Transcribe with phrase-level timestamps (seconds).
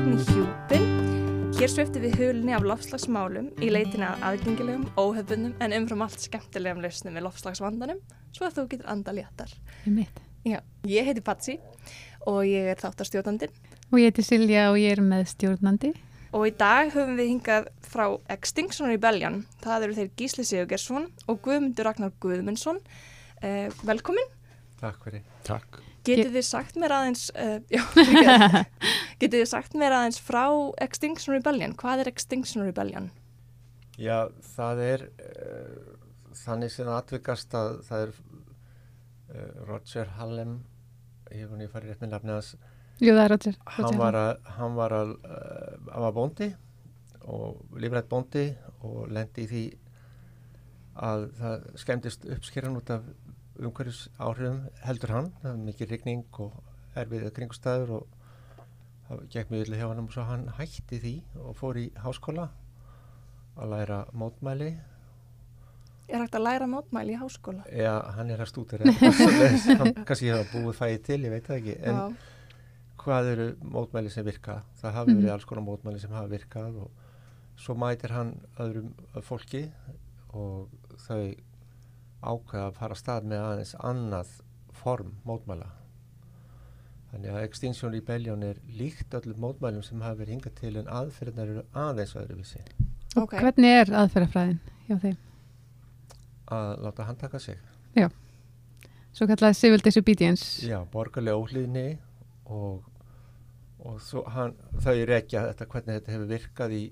[0.00, 0.84] Í Hjúpin.
[1.58, 6.80] Hér svifti við hulni af lofslagsmálum í leitina að aðgengilegum, óhefbundum en umfram allt skemmtilegum
[6.84, 7.98] lausnum við lofslagsvandanum
[8.32, 9.52] svo að þú getur anda léttar.
[10.46, 11.58] Já, ég heiti Patsi
[12.28, 13.52] og ég er þáttarstjórnandinn
[13.90, 15.92] Og ég heiti Silja og ég er með stjórnandi.
[16.32, 19.42] og í dag höfum við hingað frá Extinction Rebellion.
[19.60, 22.80] Það eru þeir Gísli Sigurgersson og Guðmundur Ragnar Guðmundsson.
[23.42, 24.28] Uh, velkomin.
[24.80, 25.24] Takk fyrir.
[25.44, 25.82] Takk.
[26.06, 27.82] Getið þið sagt mér aðeins, uh, já,
[29.20, 30.44] getið þið sagt mér aðeins frá
[30.86, 31.74] Extinction Rebellion?
[31.80, 33.10] Hvað er Extinction Rebellion?
[34.00, 35.98] Já, það er uh,
[36.40, 40.56] þannig sem atvikast að það er uh, Roger Hallem,
[41.30, 42.54] ég hef hann ég farið rétt með nafni hans,
[43.00, 43.60] Jú, það er Roger.
[43.76, 46.50] hann Roger var, að, hann var, að, uh, hann var bóndi
[47.30, 48.46] og lífrætt bóndi
[48.88, 49.64] og lendi í því
[51.00, 53.04] að það skemmtist uppskeran út af
[53.68, 56.56] umhverjus áhrifum heldur hann, það var mikið rigning og
[57.00, 58.16] erfið kringustæður og
[59.08, 62.46] það gekk mjög illa hjá hann og svo hann hætti því og fór í háskóla
[63.60, 64.70] að læra mótmæli.
[66.10, 67.66] Er hægt að læra mótmæli í háskóla?
[67.74, 68.54] Já, hann er að
[69.80, 71.76] hann kannski hefða búið fæði til, ég veit það ekki.
[71.84, 72.06] En Já.
[73.04, 74.60] hvað eru mótmæli sem virka?
[74.80, 77.06] Það hafi verið alls konar mótmæli sem hafa virkað og
[77.60, 78.90] svo mætir hann öðrum
[79.26, 79.66] fólki
[80.32, 80.70] og
[81.04, 81.22] þau
[82.22, 84.32] ákveða að fara að stað með aðeins annað
[84.80, 85.70] form mótmæla
[87.10, 91.54] þannig að Extinction Rebellion er líkt öllum mótmælum sem hafa verið hingað til en aðferðnar
[91.56, 92.62] eru aðeins öðruvísi
[93.16, 93.32] Og Ok.
[93.42, 95.16] hvernig er aðferðafræðin hjá þeim?
[96.50, 97.58] að láta hann taka sig
[99.10, 100.62] Svo kallað civil disobedience.
[100.62, 101.98] Já, borgarlega óhlýðni
[102.46, 102.84] og,
[103.82, 106.82] og svo hann, þau rekja þetta hvernig þetta hefur virkað í,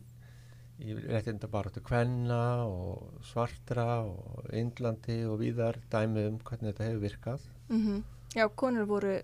[0.79, 7.05] í réttinda baróttu kvenna og svartra og Indlandi og víðar dæmi um hvernig þetta hefur
[7.09, 7.41] virkað.
[7.69, 8.05] Mm
[8.37, 9.15] Já, konur voru,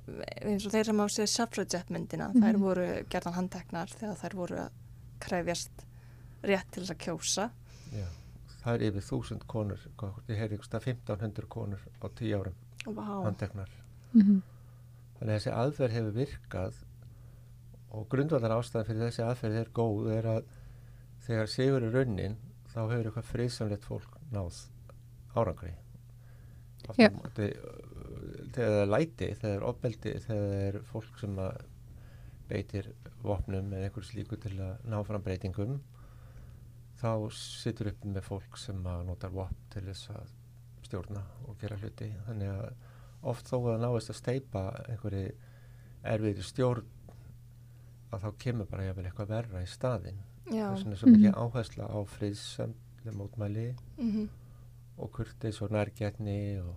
[0.41, 2.41] eins og þeir sem á séð suffragette myndina, Mhm.
[2.43, 4.71] þær voru gerðan handteknar þegar þær voru að
[5.21, 5.85] krefjast
[6.43, 7.51] rétt til þess að kjósa.
[7.93, 8.07] Já,
[8.65, 12.55] það er yfir þúsund konur, hvað, ég heyri ykkur stað 1500 konur á tíu árum
[12.87, 13.25] Og vá.
[13.29, 13.69] handteknar.
[14.15, 14.43] Mm
[15.21, 16.75] Þannig að þessi aðferð hefur virkað
[17.93, 20.45] og grundvallar ástæðan fyrir þessi aðferð er góð er að
[21.25, 22.37] þegar sigur er raunin
[22.71, 24.61] þá hefur eitthvað friðsamlegt fólk náð
[25.35, 25.75] árangri.
[26.85, 27.09] Uh,
[28.55, 31.39] Þegar það er læti, þegar það er opbeldi, þegar það er fólk sem
[32.49, 32.91] beitir
[33.25, 35.79] vopnum eða einhverju slíku til að ná fram breytingum
[37.01, 40.35] þá situr upp með fólk sem notar vopn til þess að
[40.85, 42.11] stjórna og gera hluti.
[42.29, 42.69] Þannig að
[43.33, 45.33] oft þó að náist að steipa einhverju
[46.05, 46.93] erfiðri stjórn
[48.13, 50.21] að þá kemur bara eitthvað verra í staðinn.
[50.45, 51.39] Þess vegna er svo mikið Mhm.
[51.45, 53.67] áhersla á friðsamlega mótmæli
[53.99, 54.29] Mm
[54.97, 56.75] og kurteis og nærgætni og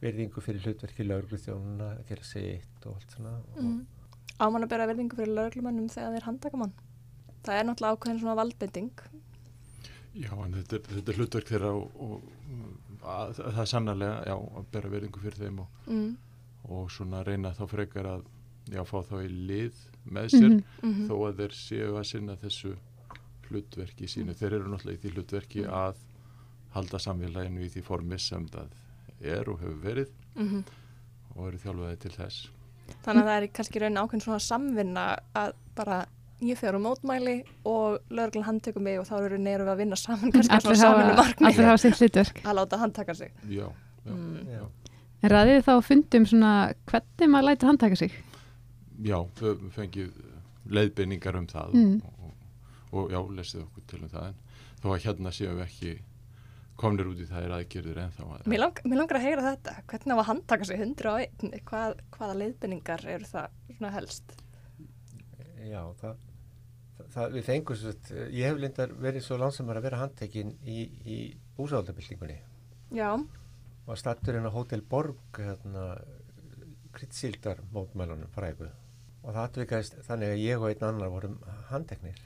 [0.00, 3.34] virðingu fyrir hlutverki lögregluþjónuna að gera sitt og allt svona.
[3.60, 3.82] Mm.
[4.40, 6.72] Ámann að bera verðingu fyrir lauruglumannum þegar þeir handtaka mann.
[7.44, 8.90] Það er náttúrulega ákveðin svona valdbending.
[10.14, 12.22] Já, en þetta er, þetta er hlutverk þeirra og, og
[13.04, 16.16] að, það er sannarlega, já, að bera verðingu fyrir þeim og, Mm.
[16.70, 18.24] og svona reyna þá frekar að,
[18.68, 19.72] já, fá þá í lið
[20.10, 20.62] með sér -hmm.
[20.82, 22.76] Mm þó að þeir séu að sinna þessu
[23.50, 24.34] hlutverki sínu.
[24.34, 25.94] Þeir eru náttúrulega í því hlutverki að
[26.74, 28.68] halda samfélaginu í því formi sem það
[29.20, 30.64] er og hefur verið Mm
[31.36, 32.48] og eru þjálfaði til þess.
[33.04, 35.04] Þannig að það er kannski raun ákveðin svona samvinna
[35.34, 36.06] að bara
[36.42, 39.96] ég fer á mótmæli og lauruglan handtekur mig og þá eru neyru við að vinna
[39.96, 42.42] saman kannski að Allir svona sitt hlutverk.
[42.44, 43.30] að láta handtaka sig.
[43.48, 43.68] Já,
[44.04, 44.46] já, Mm.
[44.48, 44.66] já.
[45.22, 48.12] En ræðið þá fundum svona hvernig maður lætur handtaka sig?
[49.04, 49.18] Já,
[49.76, 50.12] fengið
[50.70, 51.98] leiðbeiningar um það Mm.
[52.04, 52.32] og, og,
[52.92, 54.38] og já, lesið okkur til um það en
[54.82, 55.92] þó að hérna séum við ekki
[56.80, 59.74] komnir út í þær aðgerðir ennþá Mér, lang, mér langar að heyra þetta.
[59.90, 61.50] Hvernig á að handtaka sig 101?
[61.68, 64.32] Hvað, hvaða leiðbendingar eru það svona helst?
[65.60, 66.22] Já, það,
[66.96, 70.54] það, það við fengum svo að ég hef lindar verið svo lánsamar að vera handtekinn
[70.64, 71.18] í, í
[71.58, 72.38] búsáldabildingunni
[72.96, 73.10] Já,
[73.84, 75.84] og stattur inn á Hotel Borg hérna,
[76.96, 78.70] kritsildar mótmælunum frægu
[79.22, 81.38] og það atvikaðist þannig að ég og einn annar vorum
[81.70, 82.20] handteknir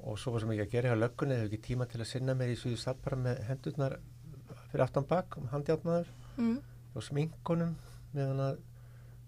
[0.00, 2.34] og svo var sem ekki að gera hjá löggunni hefur ekki tíma til að sinna
[2.36, 3.96] mér í svíðu satt bara með hendurnar
[4.70, 6.58] fyrir aftan bak um handjátnaður mm.
[6.94, 7.74] og sminkunum
[8.14, 8.60] meðan að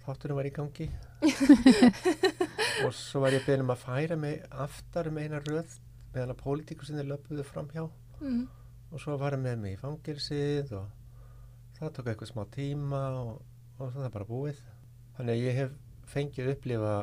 [0.04, 0.88] þátturum var í gangi
[2.86, 5.76] og svo var ég beðin um að færa mig aftar um eina röð
[6.14, 7.86] meðan að pólitíkusinni löpuðu fram hjá
[8.22, 8.46] Mm.
[8.92, 10.90] og svo var hann með mig í fangilsið og
[11.74, 13.40] það tók eitthvað smá tíma og,
[13.78, 14.60] og svo er það bara búið
[15.16, 15.72] þannig að ég hef
[16.12, 16.94] fengið að upplifa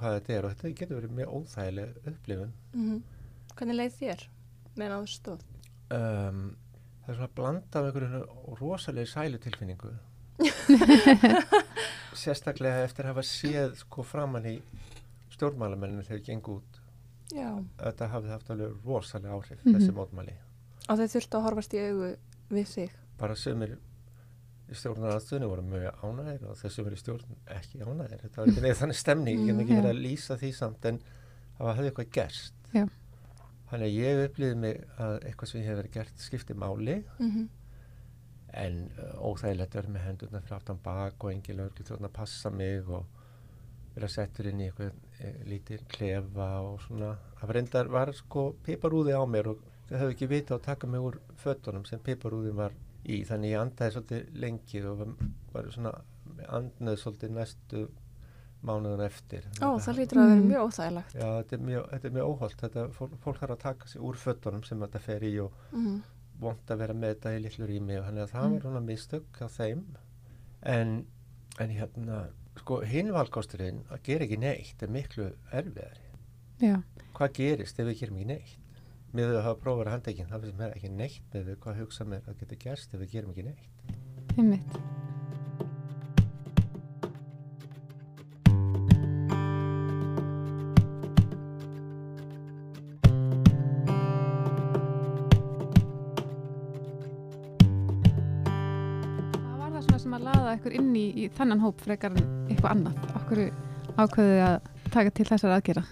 [0.00, 3.00] hvað þetta er og þetta getur verið mjög óþægileg upplifun Mm.
[3.56, 4.20] Hvernig leið þér
[4.76, 5.40] meðan á þessu stóð?
[5.90, 6.56] um,
[7.02, 9.90] það er svona blanda af einhverju rosalega sælu tilfinningu
[12.20, 14.56] sérstaklega eftir að hafa séð sko framann í
[15.34, 16.78] stjórnmálamennir þegar gengur út
[17.34, 17.50] Já.
[17.82, 19.74] þetta hafði haft alveg rosalega áhrif Mhm.
[19.76, 20.34] þessi mótmæli
[20.90, 22.16] Og þau þurftu að horfast í augu
[22.50, 22.90] við sig.
[23.18, 23.76] bara sömur
[24.78, 29.00] stjórnaraðstöðinu voru mjög ánæðir og þessu verið stjórn ekki ánæðir þetta var ekki neður þannig
[29.00, 31.00] stemning ég Mm, ekki verið að lýsa því samt en
[31.58, 32.54] það hefði eitthvað gerst.
[32.74, 32.84] Já.
[33.70, 37.00] þannig að ég upplýði mig að eitthvað sem ég hef verið gert skipti máli.
[37.18, 37.48] Mm
[38.52, 42.50] en uh, óþægilegt verið með hendurna fyrir aftan bak og engin lögur þjóðan að passa
[42.50, 43.06] mig og
[43.94, 47.14] vera settur inn í eitthvað e, lítið klefa og svona.
[47.40, 51.02] Það reyndar var sko piparúði á mér og þau hefðu ekki vita að taka mig
[51.02, 52.74] úr fötunum sem piparúði var
[53.08, 55.14] í þannig ég andaði svolítið lengi og var,
[55.52, 55.92] var svona
[56.48, 57.88] andnöð svolítið næstu
[58.62, 60.48] mánuðan eftir Ó, það lítur að vera Mm.
[60.50, 61.14] mjög óþægilegt.
[61.14, 64.00] Já, þetta er mjög, þetta er mjög óholt þetta, fólk, fólk þarf að taka sig
[64.02, 66.02] úr fötunum sem þetta fer í og Mm.
[66.40, 68.52] vond að vera með þetta í litlu rými og þannig að það Mm.
[68.52, 69.84] var svona mistök á þeim
[70.62, 71.06] en,
[71.58, 76.06] en hérna sko hinvalkosturinn að gera ekki neitt er miklu erfiðari
[76.60, 76.82] Já,
[77.14, 78.59] hvað gerist ef við gerum ekki neitt
[79.10, 81.60] með þau að hafa prófað að handa ekki það sem er ekki neitt með þau
[81.64, 83.64] hvað hugsa mér að geta gerst ef við gerum ekki neitt
[84.38, 84.78] einmitt.
[99.50, 102.28] Hvað var það svona sem að laða ykkur inn í, í þennan hóp frekar en
[102.46, 103.08] eitthvað annað?
[103.24, 103.48] Okkur
[104.00, 104.60] ákveðið að
[104.90, 105.90] taka til þessar aðgera?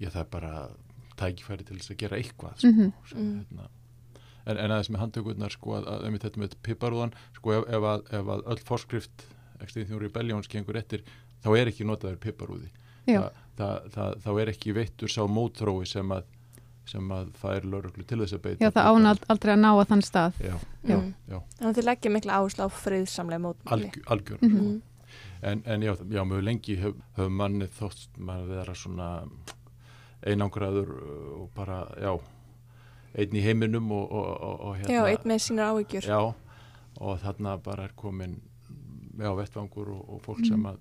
[0.00, 0.52] ég það er bara
[1.16, 2.92] tækifæri til þess að gera eitthvað sko, Mhm.
[3.08, 3.44] sem, Mm.
[3.44, 3.68] hérna,
[4.46, 7.82] en, en aðeins með handtökurnar sko, að, að, að þetta með piparúðan sko, ef, ef,
[7.82, 9.26] að, ef að öll forskrift
[9.60, 11.02] Extinction Rebellions gengur eftir
[11.42, 12.68] þá er ekki notaður piparúði
[13.06, 16.24] Þa, það, það, þá er ekki veittur sá mótrói sem að
[16.86, 19.70] sem að fær lauruglu til þess að beita já það án ald- aldrei að ná
[19.74, 20.32] að þann stað.
[20.38, 20.54] já,
[20.86, 20.96] Já.
[20.96, 21.14] Mm.
[21.28, 23.88] já, Þannig að þið leggja mikla áherslu á friðsamlega mótmæli.
[23.90, 24.60] algjör, algjör Mhm.
[24.60, 24.82] Mm.
[25.42, 29.28] en, en já, já, mjög lengi höf, höf manni þótt maður vera svona
[30.26, 32.12] einangraður uh, og bara, já
[33.16, 36.04] einn í heiminum og, og, og, og hérna, Já, einn með sínar áhyggjur.
[36.10, 36.18] já,
[37.00, 38.34] og þarna bara er komin
[39.16, 40.48] já, vettvangur og, og fólk Mhm.
[40.50, 40.78] sem að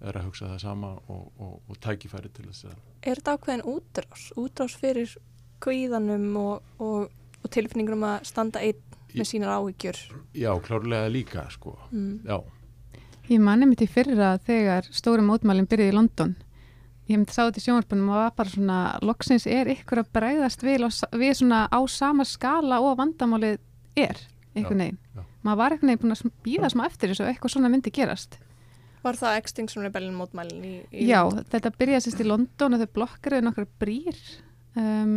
[0.00, 3.64] er að hugsa það sama og, og, og tækifæri til þess að Er þetta ákveðin
[3.66, 4.28] útrás?
[4.38, 5.16] Útrás fyrir
[5.60, 7.10] kvíðanum og, og,
[7.42, 8.78] og tilfinningunum að standa einn
[9.14, 9.98] með sínar áhyggjur.
[10.34, 12.20] já, klárlega líka, sko Mm.
[12.24, 12.38] já,
[13.28, 16.36] Ég manni mitt í fyrra þegar stóri mótmælinn byrjaði í London.
[17.08, 20.64] Ég myndi sá þetta í sjónvarpunum og var bara svona, loksins er ykkur að bregðast
[20.66, 20.82] við,
[21.16, 23.56] við svona á sama skala og vandamálið
[23.96, 24.18] er,
[24.54, 24.98] einhvern veginn.
[25.46, 28.36] Maður var einhvern veginn búin að býða smá eftir þessu og eitthvað svona myndi gerast.
[29.02, 31.22] Var það Extinction Rebellion mótmælin í, í Já,
[31.54, 34.18] þetta byrjaði sérst í London og þau blokkaruðu nokkra brýr
[34.76, 35.14] um,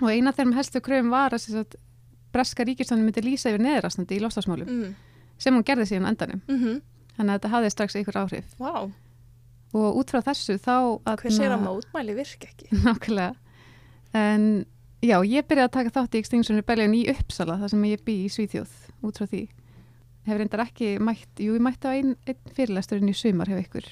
[0.00, 1.80] og eina af þeirra helstu kröfum var að sérst að
[2.32, 4.94] breska ríkistofnum myndi lýsa yfir neðrastandi í lofstafsmálum Mm.
[5.36, 6.40] sem hún gerði síðan á endanum.
[6.48, 6.80] Mm
[7.12, 8.54] Þannig að þetta hafði strax einhver áhrif.
[8.56, 8.72] Vá,
[9.72, 10.74] Og út frá þessu þá...
[11.16, 12.68] hver segir að mótmæli virka ekki?
[12.84, 13.32] Nákvæmlega.
[14.12, 14.46] En
[15.00, 18.16] já, ég byrjaði að taka þátt í Extinction Rebellion í Uppsala, þar sem ég bý
[18.26, 18.74] í Svíþjóð,
[19.08, 19.46] út frá því.
[20.28, 23.88] Hefur reyndar ekki mætt, jú, ég mætti á einn ein fyrirlesturinn í sumar hefur ykkur.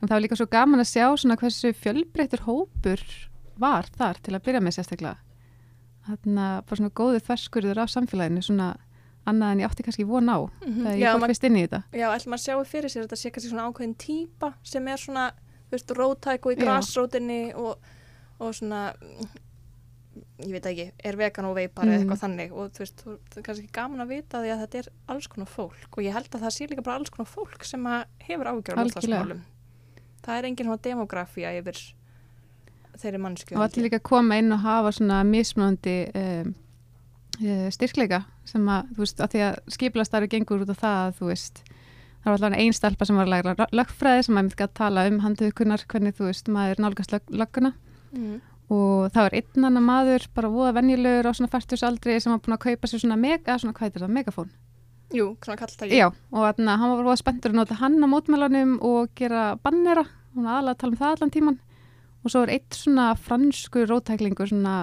[0.00, 3.04] En það var líka svo gaman að sjá svona hversu fjölbreyttur hópur
[3.62, 5.20] var þar til að byrja með sérstaklega.
[6.08, 8.72] Þannig að bara svona góðu ferskurður af samfélaginu, svona
[9.26, 11.62] annað en ég átti kannski von á Mm þegar Já, ég fór fyrst inn í
[11.66, 11.82] þetta.
[11.92, 14.96] já, ætlum að sjáu fyrir sér að þetta sé kannski svona ákveðin típa sem er
[14.98, 15.26] svona,
[15.70, 16.62] þú veist, rótæk og í Já.
[16.64, 17.78] grasrótinni og,
[18.40, 18.92] og svona,
[20.42, 22.02] ég veit ekki, er vegan og veipar eða Mm.
[22.02, 24.78] eitthvað þannig og þú veist, þú- það er kannski gaman að vita því að þetta
[24.82, 27.64] er alls konar fólk og ég held að það sé líka bara alls konar fólk
[27.64, 27.84] sem
[28.26, 28.84] hefur ágjör á Algjörlega.
[28.84, 29.40] loftslagsmálum.
[30.22, 31.78] Það er engin svona demografía yfir
[32.98, 33.56] þeirri mannsku.
[33.56, 36.54] og allir líka koma inn og hafa svona mismunandi um,
[37.74, 41.30] styrkleika sem að, þú veist, að því að skipilastarfi gengur út á það að, þú
[41.30, 41.62] veist
[42.22, 45.06] það var allavega einn stelpa sem var að læra lögfræði sem að mitt gæti tala
[45.10, 47.72] um handaukunar hvernig, þú veist, maður nálgast lög, lögguna.
[48.12, 48.40] Mm.
[48.68, 52.56] og það var einn annar maður bara voða venjulegur á svona færtusaldri sem var búin
[52.58, 54.52] að kaupa sér svona mega, svona hvað heitir það, megafón?
[55.12, 57.98] Jú, svona kallt það Já, og þannig að hann var voða spenntur að nota hann
[58.00, 60.04] á mótmælanum og gera bannera.
[60.32, 61.58] Hún aðalega að tala um það allan tíman
[62.22, 64.76] og svo er eitt svona fransku rótæklingur svona,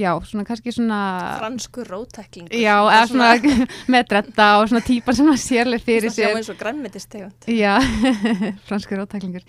[0.00, 0.98] já, svona kannski svona
[1.38, 2.56] Fransku rótæklingur.
[2.56, 3.30] já, eða svona
[3.92, 7.48] með dretta og svona típar sem að sérlega fyrir Svona sér eins og grænmetistegund.
[7.52, 7.76] Já,
[8.68, 9.44] fransku rótæklingur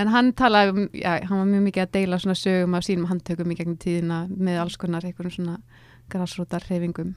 [0.00, 3.08] en hann talaði um, já, hann var mjög mikið að deila svona sögum af sínum
[3.10, 5.56] handtökum í gegnum tíðina með alls konar einhverjum svona
[6.10, 7.12] grásrótar hreyfingum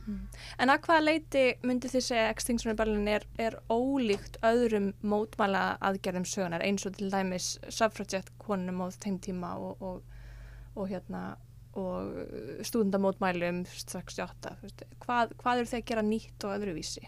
[0.62, 6.27] En að hvaða leiti myndi þið segja Extinction Rebellion er, er ólíkt öðrum mótmæla aðgerðum
[6.29, 10.03] sögunar eins og til dæmis suffragette konum á þeim tíma og, og,
[10.75, 11.24] og hérna
[11.80, 17.08] og stúdendamótmælum 68, þú veist, hvað, hvað eru þið að gera nýtt og öðruvísi?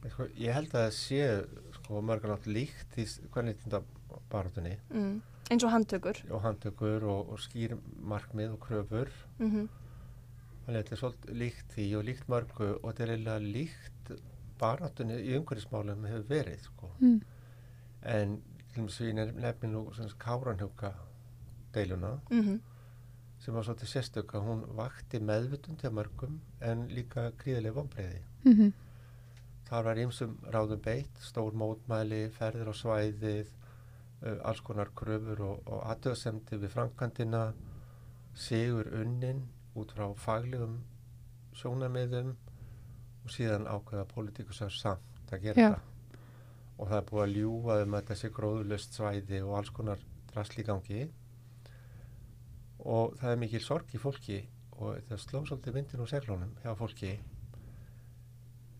[0.00, 1.24] Sko, ég held að það sé
[1.76, 5.20] sko, og mörgur nátt líkt í hvernig mm.
[5.50, 9.68] eins og handtökur og handtökur og, og skýr markmið og kröfur mm -hmm.
[10.64, 14.12] þannig að þetta er svolítið líkt því og líkt mörgu og þetta er eiginlega líkt
[14.58, 16.90] barátunni í umhverfismálum hefur verið sko.
[16.98, 17.20] mm.
[18.02, 19.80] en til og með því nefnir nú
[20.18, 20.92] káranhjóka
[21.74, 22.58] deiluna Mm -hmm.
[23.40, 28.72] Sem var svolítið sérstök að hún vakti meðvutund til mörgum en líka gríðileg vonbreiði Mm
[29.70, 33.52] þar var ýmsum ráðum beitt stór mótmæli, ferðir á svæðið
[34.42, 37.42] alls konar kröfur og, og aðtöðsemdi við frankandina
[38.34, 39.44] sigur unnin
[39.78, 40.80] út frá faglegum
[41.56, 45.70] sjónamiðum og síðan ákveða pólitíkusar samt að gera Já.
[45.70, 46.18] það.
[46.80, 50.04] Og það er búið að ljúfa um að þessi gróðulöst svæði og alls konar
[50.34, 51.00] gangi
[52.84, 54.40] og það er mikil sorg í fólki
[54.80, 57.18] og það sló svolítið vindin úr seglunum hjá fólki.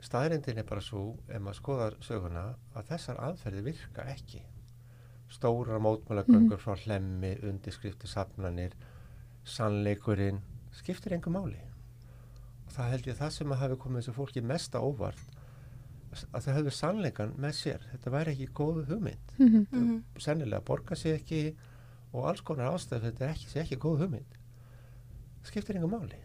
[0.00, 4.40] Staðrindin er bara svo ef maður skoðar söguna að þessar aðferði virka ekki.
[5.30, 8.73] Stóra mótmálagöngur frá hlemmi undirskrifti safnanir
[9.45, 10.40] sannleikurinn
[10.75, 11.61] skiptir engum máli.
[12.66, 15.37] Og það held ég það sem að hafi komið þessu fólki mesta óvart
[16.11, 17.85] að það hefur sannleikan með sér.
[17.92, 19.35] Þetta væri ekki góðu hugmynd.
[19.38, 20.00] Mm -hmm.
[20.19, 21.57] sennilega borga sig ekki
[22.12, 24.38] og alls konar ástæð þetta er ekki, ekki góð hugmynd
[25.47, 26.19] skiptir engum máli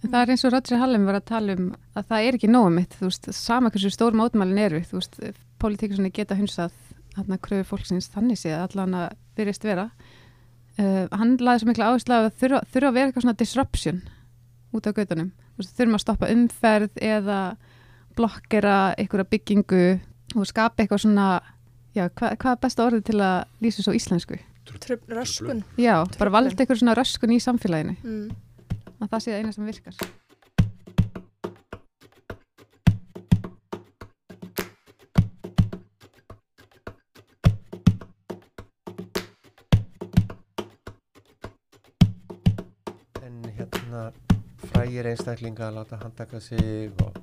[0.00, 1.64] En það er eins og Roger Hallem var að tala um
[1.98, 5.18] að það er ekki nógu mitt, þú veist, sama hversu stór mótmælin eru, þú veist,
[5.60, 6.72] politíkusinni geta hunsað
[7.18, 9.90] hann að kröfu fólksins þannig séð allan að byrjast vera.
[10.78, 14.00] Uh, hann laði svo mikla áherslu að þurfa, þurfa að vera eitthvað svona disruption
[14.72, 15.32] út á gautunum.
[15.36, 17.40] Þú veist, þurfum að stoppa umferð eða
[18.16, 19.84] blokkera einhverja byggingu
[20.38, 21.28] og skapa eitthvað svona,
[21.96, 24.38] já, hva, hvað er besta orðið til að lýsa svo íslensku?
[24.70, 26.32] Tröfn, röskun Já, bara Truflun.
[26.36, 28.26] valda eitthvað svona röskun í samfélaginu, mm.
[29.00, 29.94] að það sé það eina sem virkar.
[43.26, 44.04] en hérna
[44.70, 47.18] frægir einstaklinga að láta handtaka sig og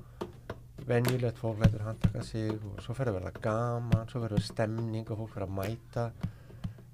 [0.88, 5.18] venjulegt fólk lætur handtaka sig og svo fer að verða gaman svo verður stemning og
[5.24, 6.06] fólk fer að mæta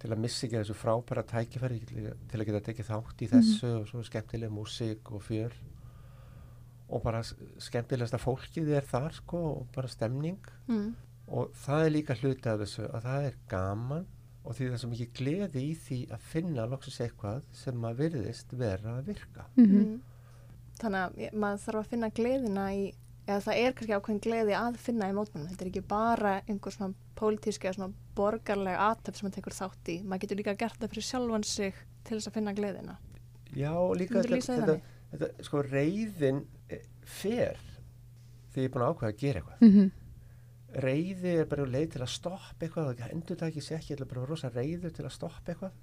[0.01, 3.85] til að missa ekki þessu frábæra tækifæri til að geta tekið þátt í þessu og
[3.87, 5.53] svo er skemmtileg músík og fjör.
[6.89, 10.37] Og bara s- skemmtilegasta fólkið er þar sko og bara stemning.
[10.67, 10.95] Mm.
[11.33, 14.05] og það er líka hluti af þessu að það er gaman
[14.43, 17.95] og því það er svo mikið gleði í því að finna loksins eitthvað sem að
[18.01, 19.45] virðist vera að virka.
[19.55, 20.01] Mm Mm.
[20.81, 22.83] þannig að maður þarf að finna gleðina í
[23.23, 26.75] eða það er kannski ákveðin gleði að finna í mótmælum þetta er ekki bara einhver
[26.75, 29.97] svona pólitíski eða svona borgarleg aðtöf sem maður tekur þátt í.
[30.03, 32.95] Maður getur líka gert það fyrir sjálfan sig til þess að finna gleðina.
[33.53, 34.77] Já, líka því þetta,
[35.13, 37.61] þetta, sko reyðin eh, fer
[38.53, 39.63] því ég er búin að ákveða að gera eitthvað.
[39.69, 39.91] -hmm.
[40.83, 44.03] reyði er bara leið til að stoppa eitthvað það endur það ekki sér ekki, þetta
[44.03, 45.79] er bara rosa reyður til að stoppa eitthvað.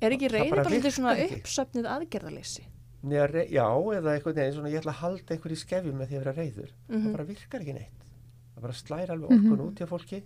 [0.00, 2.66] Er ekki reyði bara bara svolítið svona uppsöfnið aðgerðaleysi
[3.00, 3.64] Njá, Já,
[3.96, 6.34] eða eitthvað neginn svona ég ætla að halda eitthvað í skefjum með því að vera
[6.36, 7.00] reyður Mhm.
[7.06, 8.02] það bara virkar ekki neitt.
[8.54, 9.52] Það bara slæra alveg Mhm.
[9.52, 10.22] orkun út hjá fólki.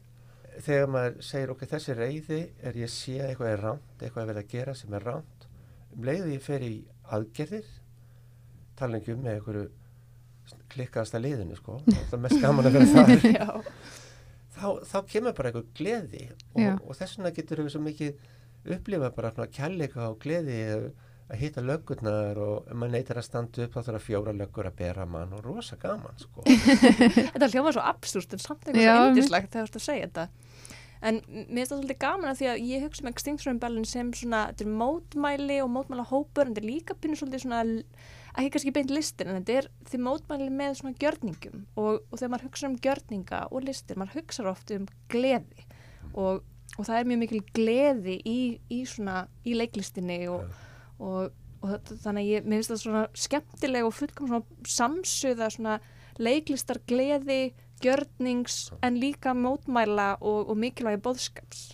[0.64, 4.35] Þegar maður segir ok, þessi reyði er ég sé að eitthvað er rámt eitthvað er
[4.35, 5.47] verið að gera sem er rámt
[5.97, 7.64] um leiðu ég fer í aðgerðir
[8.76, 9.71] tala ekki um með einhverju
[10.71, 11.81] klikkaðasta liðinu sko.
[11.87, 13.64] Það er mest gaman að vera þar.
[14.54, 18.14] Þá, þá kemur bara einhver gleði og, og þess vegna getur við svo mikið
[18.75, 20.93] upplifa bara kærleika og gleði
[21.31, 24.69] að hitta löggurnar og ef maður neytar að standa upp þá þarf að fjóra löggur
[24.69, 26.45] að bera mann og rosa gaman sko.
[27.33, 29.16] Þetta hljóma svo absúrt en samt eitthvað Já, svo einmitt.
[29.16, 30.26] indislegt þegar þú ert að segja þetta.
[31.04, 34.12] En mér finnst það svolítið gaman að því að ég hugsa um Extinction Rebellion sem
[34.16, 37.59] svona þetta er mótmæli og mótmæla hópur en þetta er líka pínu svolítið svona
[38.35, 42.33] ekki kannski beint listin en þetta er því mótmæli með svona gjörningum og, og þegar
[42.33, 45.66] maður hugsa um gjörninga og listir maður hugsa oft um gleði
[46.14, 46.40] og,
[46.78, 48.38] og það er mjög mikil gleði í,
[48.73, 50.49] í svona í leiklistinni og,
[51.04, 55.50] og, og þetta, þannig að ég, mér finnst það svona skemmtileg og fullkom svona samsuða
[55.54, 55.76] svona
[56.23, 57.40] leiklistar gleði,
[57.82, 61.64] gjörnings en líka mótmæla og, og mikilvægi bóðskaps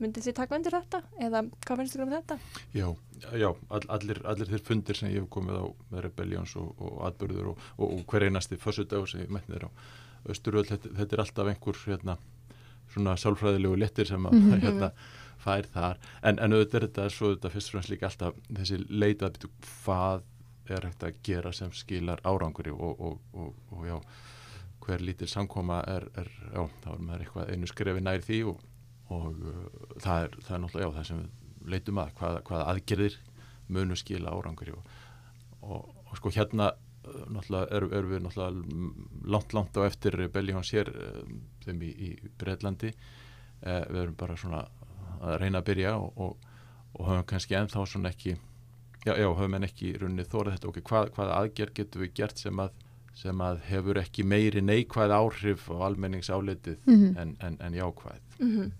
[0.00, 2.36] myndið þið taka undir þetta eða hvað finnst þið um þetta?
[2.72, 2.86] Já,
[3.36, 7.02] já all, allir, allir þeir fundir sem ég hef komið á með Rebellions og, og
[7.10, 9.70] atbyrður og, og, og hver einasti fössudagur sem ég mætti þér á
[10.32, 12.16] Östuröld, þetta, þetta er alltaf einhver hérna,
[12.92, 14.58] svona sálfræðilegu lettir sem að Mhm.
[14.64, 14.90] hérna,
[15.40, 16.02] fær þar.
[16.22, 19.38] En, en auðvitað er þetta svo þetta fyrst og fremst líka alltaf þessi leita að
[19.38, 20.28] byrja hvað
[20.70, 23.96] er hægt að gera sem skilar áranguri og, og, og, og já
[24.80, 28.62] hver lítil samkoma er, er já, þá er maður eitthvað einu skrefi nær því og,
[29.10, 29.64] uh,
[30.00, 33.18] það, er, það er náttúrulega já, það sem við leitum að hvaða, hvaða aðgerðir
[33.70, 34.94] munu skila árangri og,
[36.18, 41.40] sko hérna uh, náttúrulega erum er við náttúrulega langt, langt á eftir Beljóns hér um,
[41.66, 44.64] þeim í, í Breitlandi uh, við erum bara svona
[45.20, 46.52] að reyna að byrja og, og,
[46.96, 48.36] og höfum kannski ennþá svona ekki
[49.06, 52.42] já, já höfum en ekki runnið þórið þetta ok, hvað, hvaða aðgerð getum við gert
[52.42, 52.84] sem að,
[53.20, 57.18] sem að hefur ekki meiri neikvæð áhrif á almenningsálitið mm -hmm.
[57.20, 58.70] en, en, en jákvæð Mm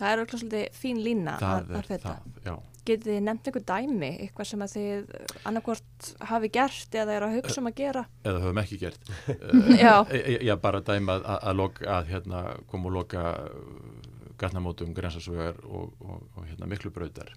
[0.00, 2.12] Það er okkur svolítið fín lína það að, að þetta.
[2.80, 5.10] Getið þið nefnt einhver dæmi, eitthvað sem að þið
[5.50, 8.04] annarkvort hafi gert eða er að hugsa um að gera?
[8.24, 9.10] eða höfum ekki gert
[9.84, 9.92] Já.
[10.08, 12.40] Eh, já, bara dæma að, að, loka, að hérna,
[12.72, 13.26] koma og loka
[14.40, 17.32] gatnamótum, grensasögar og, og, og hérna, miklu brautar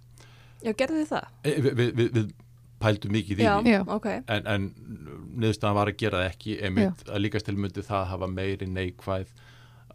[0.64, 1.30] Já, gerðu þið það?
[1.44, 2.34] e, við, við, við,
[2.84, 3.82] pældum mikið í Já, því Já.
[3.96, 4.08] ok.
[4.28, 4.70] en, en
[5.40, 9.30] niðurstaðan var að gera það ekki einmitt að líkast til myndi það hafa meiri neikvæð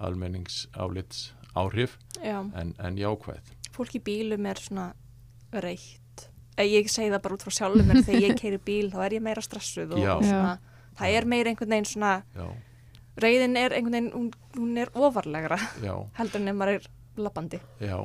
[0.09, 4.89] almenningsálits áhrif Já, en, en jákvæð fólk í bílum er svona
[5.55, 6.25] reitt.
[6.59, 9.15] Eh, Ég segi það bara út frá sjálfum mér þegar ég keiri bíl þá er
[9.19, 10.15] ég meira stressuð og, Já.
[10.17, 10.57] og svona,
[10.99, 12.49] það er meira einhvern veginn svona, já,
[13.23, 16.89] reyðin er einhvern veginn, hún, hún er ofarlegra já, heldur en ef maður er
[17.25, 17.61] lappandi.
[17.81, 17.99] já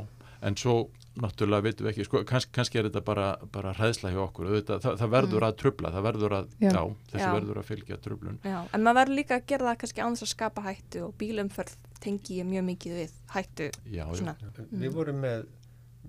[0.44, 4.20] en svo náttúrulega veitum við ekki sko, kanns, kannski er þetta bara, bara hræðsla hjá
[4.26, 5.48] okkur Auðvitað, það, það verður Mm.
[5.48, 6.70] að trubla það verður að, Já.
[6.74, 7.34] já, þessu Já.
[7.38, 10.32] verður að fylgja trublun Já, en maður verður líka að gera það kannski þess að
[10.34, 14.36] skapa hættu og bílumferð tengi ég mjög mikið við hættu já, já, svona.
[14.74, 15.46] Við vorum með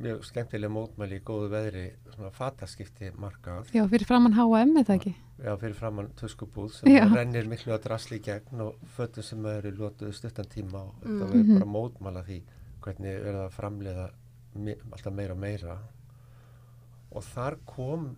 [0.02, 1.84] mjög skemmtilega mótmæli í góðu veðri
[2.16, 5.14] svona fataskipti markað Já, fyrir framann H&M eða ekki?
[5.44, 7.04] já, fyrir framann töskubúð sem Já.
[7.14, 11.22] rennir miklu að drasli í gegn og fötum sem eru lótuð stuttan tíma og þetta
[11.22, 11.30] Mm.
[11.30, 11.58] verður Mhm.
[11.60, 12.42] bara mótmæla því
[12.84, 14.06] hvernig verða að framleiða
[14.64, 15.76] me alltaf meira og meira.
[17.14, 18.08] Og þar kom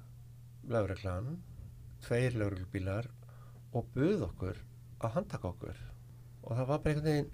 [0.72, 1.36] lögreglan
[2.04, 3.08] tveir lögreglubílar
[3.76, 4.60] og buð okkur
[5.04, 5.78] að handtaka okkur.
[6.46, 7.30] Og það var bara einhvern veginn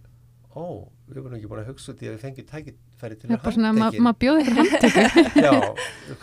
[0.52, 0.64] ó,
[1.08, 3.54] við vorum ekki búin að hugsa út í að við fengjum tækifæri til að bara
[3.56, 5.04] svona, ma maður bjóði ykkur handtöku.
[5.46, 5.52] Já,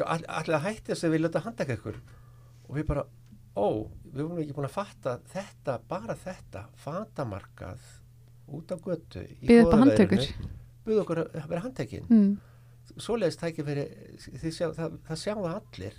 [0.05, 1.97] all- allir að hætti þess að við leta handtaka ykkur.
[2.69, 3.05] Og við bara,
[3.57, 3.67] ó,
[4.05, 7.89] við vorum ekki búin að fatta þetta, bara þetta fatamarkað
[8.59, 9.65] út á götu í Býðu
[10.89, 12.33] buðu okkur að vera handtekinn Mm.
[12.97, 13.85] svoleiðis tækifæri
[14.41, 15.97] þið sjá, það, það sjá það allir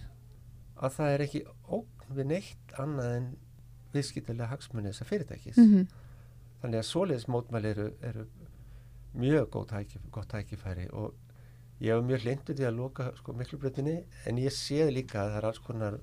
[0.80, 3.26] að það er ekki ógn við neitt annað en
[3.94, 5.58] viðskiptilega hagsmunni þessar fyrirtækis.
[5.58, 5.88] Mm
[6.60, 8.22] þannig að svoleiðis mótmæli eru, eru
[9.16, 11.14] mjög tækif, gott tækifæri og
[11.80, 13.94] ég hef mjög hlindu því að loka sko, miklubröðinni
[14.28, 15.96] en ég séð líka að það er alls konar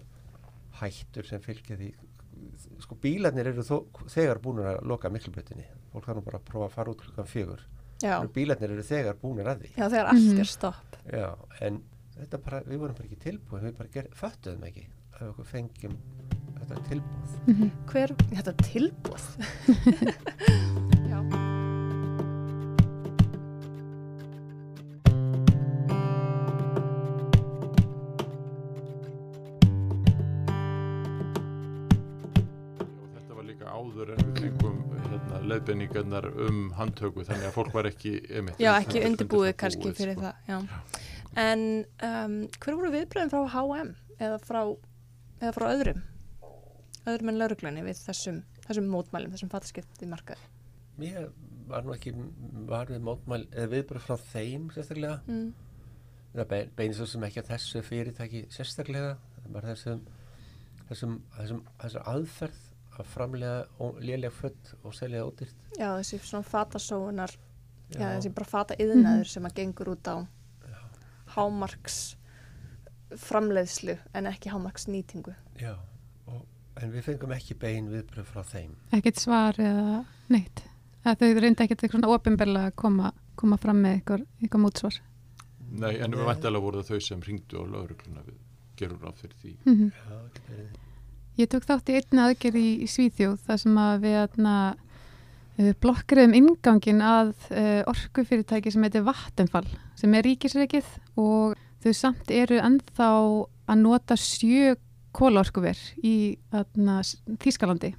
[0.80, 1.91] hættur sem fylgja því.
[2.82, 3.78] Sko bílarnir eru þó,
[4.10, 7.30] þegar búin að loka miklubröðinni fólk þarf nú bara að prófa að fara út klukkan
[7.30, 7.62] fjögur
[8.33, 10.39] bílarnir eru þegar búin að því já þegar allt Mhm.
[10.39, 10.95] er stopp.
[11.12, 11.81] Já, en
[12.19, 14.88] þetta bara, við vorum bara ekki tilbúin við bara ger, föttuðum ekki
[15.19, 15.97] að okkur fengjum
[16.60, 17.71] þetta tilbúð -hmm.
[17.88, 19.23] Hver, þetta tilbúð.
[21.12, 21.46] já.
[35.67, 39.91] Leðbenningarnar um handtöku þannig að fólk var ekki einmitt, Já, ekki undir- undirbúið undir kannski
[39.97, 40.21] fyrir sko.
[40.21, 40.60] það, já.
[41.38, 44.62] En um, hver voru viðbröðin frá H&M eða frá,
[45.41, 46.01] eða frá öðrum?
[47.08, 50.47] Öðrum en lauruglunni við þessum, þessum mótmælum, þessum fattaskipti markaði?
[50.97, 51.30] Mér
[51.69, 52.13] var nú ekki
[52.67, 55.53] var við mótmæl eða viðbröð frá þeim sérstaklega Mm.
[56.34, 60.01] það bein, beinir svo sem ekki að þessu fyrirtæki sérstaklega það bara þessum
[60.89, 62.63] þessum, þessum, þessum aðferð
[62.97, 67.33] að framlega lélega född og selja það ódýrt Já, þessi svona fatasóunar,
[67.93, 67.99] já.
[67.99, 68.07] Já.
[68.17, 70.17] þessi bara fata yðnaður sem að gengur út á
[71.36, 71.99] hámarks
[73.15, 75.33] framleiðslu en ekki hámarks nýtingu.
[75.62, 75.75] Já,
[76.27, 76.41] og,
[76.81, 80.01] en við fengum ekki bein viðbröð frá þeim Ekkert svar eða
[80.33, 80.63] neitt.
[81.05, 84.99] Það þau reynda ekkert eitthvað svona ofinbella að koma, koma fram með eitthvað, eitthvað mútsvar.
[85.67, 86.27] Nei, en við Nei.
[86.31, 88.38] væntalega voru það þau sem ringdu á laurugluna við
[88.79, 90.83] gerum ráð fyrir því Mm Já, getur verið.
[91.38, 94.54] Ég tók þátt í einni aðgerð í, í Svíþjóð þar sem að við atna,
[95.60, 99.67] uh, blokkriðum ingangin að uh, orkufyrirtæki sem heitir Vattenfall
[100.00, 100.89] sem er ríkisreikið
[101.21, 101.54] og
[101.86, 103.12] þau samt eru ennþá
[103.69, 104.73] að nota sjö
[105.17, 106.15] kólaorkuver í
[106.58, 107.04] atna,
[107.41, 107.93] Þískalandi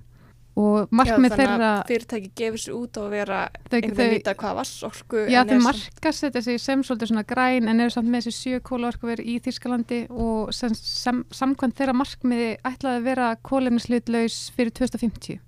[0.59, 4.15] og markmið já, þeirra þannig að fyrirtæki gefur sér út á að vera einhvern veginn
[4.17, 8.11] vita hvað vassorku Já, þau markast þetta sig sem svolítið svona græn en eru samt
[8.11, 13.29] með þessi sjö kólaorkuver í Þískalandi og sem, sem, samkvæmt þeirra markmiði ætlaði að vera
[13.51, 15.39] kólefnislutlaus fyrir 2050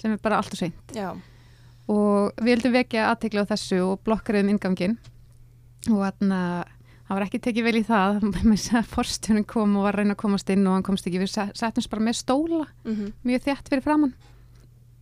[0.00, 0.94] sem er bara allt og seint.
[0.96, 1.10] Já,
[1.92, 4.96] og við heldum vekja aðtegla á þessu og blokkariðum ingangin
[5.90, 6.40] og þarna
[7.06, 8.24] það var ekki tekið vel í það
[8.80, 11.20] að forstjónin kom og var að reyna að komast inn og hann komst ekki.
[11.22, 14.16] Við se- settumst bara með stóla mm mjög þjætt fyrir framann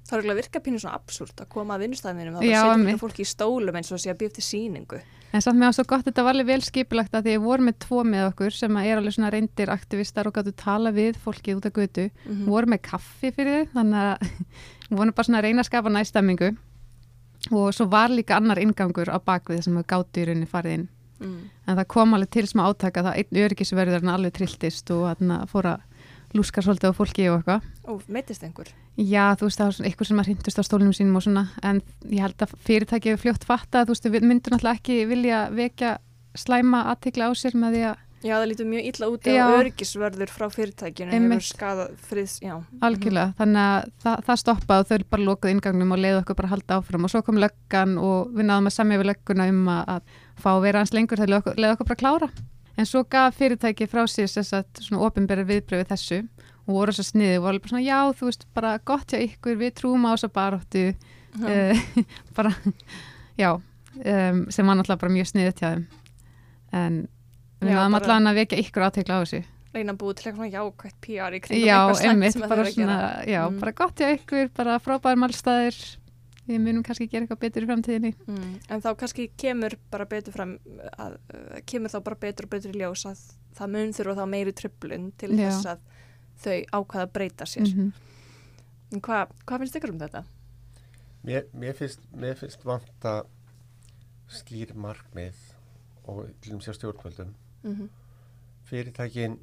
[0.04, 3.00] Það er eiginlega virka pínu svona absúrt að koma að vinnustæðinum og það setja líka
[3.00, 4.98] fólki í stólum eins og sé að býja eftir síningu.
[5.34, 7.64] En samt með á svo gott, þetta var alveg vel skipulagt að því ég voru
[7.66, 11.16] með tvo með okkur sem að er alveg svona reyndir aktivistar og gáttu tala við
[11.24, 12.04] fólkið út af götu.
[12.28, 14.28] Mm Voru með kaffi fyrir þau, þannig að
[14.90, 16.52] við vorum bara svona að reyna að skapa næstemmingu
[17.50, 20.86] og svo var líka annar ingangur á bakvið sem við gáttu í rauninni farið inn.
[21.24, 21.40] Mm.
[21.66, 25.34] En það kom alveg til smá átaka það einn öryggisverður hann alveg trilltist og hann
[25.50, 25.82] fór að
[26.34, 27.68] lúska svolítið á fólki og eitthvað.
[27.86, 28.70] Ó, meitist einhver?
[28.98, 31.44] Já, þú veist, það var svona eitthvað sem að hrindust á stólunum sínum og svona,
[31.62, 35.92] en ég held að fyrirtækið fljótt fatta, þú veist, við myndum náttúrulega ekki vilja vekja
[36.34, 40.30] slæma aðtikla á sér með því að Já, það lítur mjög illa út ef örgisvörður
[40.32, 42.54] frá fyrirtækinu hefur skadað friðs, já.
[42.80, 46.52] algjörlega, þannig að það, það stoppaði og þau bara lokuð ingangnum og leiði okkur bara
[46.54, 50.16] halda áfram og svo kom löggan og við náðum að semja við lögguna um að,
[50.40, 52.30] fá að vera hans lengur okkur, leiði okkur bara klára.
[52.76, 56.18] En svo gaf fyrirtæki frá sér þess að svona opinberi viðbröðu þessu
[56.66, 59.58] og voru svo sniðið og voru alveg svona já, þú veist, bara gott hjá ykkur,
[59.60, 60.84] við trúum á þess að baróttu
[61.44, 62.04] uh,
[62.36, 62.54] bara,
[63.38, 65.84] já um, sem var náttúrulega bara mjög sniðið hjá þeim.
[66.74, 66.96] En
[67.62, 69.42] við bara- allavega að vekja ykkur aðtekla á þessu.
[69.74, 71.78] Reyna að búið til eitthvað svona jákvætt PR í kringum já,
[72.10, 73.60] einmitt, bara að svona já, Mm.
[73.62, 75.78] bara gott hjá ykkur, bara frábæðir málstæðir
[76.48, 78.60] við munum kannski gera eitthvað betur í framtíðinni Mm.
[78.70, 80.58] En þá kannski kemur bara betur fram,
[80.98, 83.20] að, uh, kemur þá bara betur og betur í ljós að
[83.54, 85.48] það mun þurfa þá meiri tröflun til Já.
[85.48, 85.78] þess að
[86.44, 87.68] þau ákvaða að breyta sér.
[87.68, 87.92] Mhm.
[88.92, 90.24] En hvað, hvað finnst ykkur um þetta?
[91.24, 93.24] Mér, mér finnst, mér finnst vanta
[94.28, 95.34] skýr markmið
[96.06, 97.34] og til dæmis hjá stjórnvöldum.
[97.64, 97.88] Mm
[98.64, 99.38] Fyrirtækin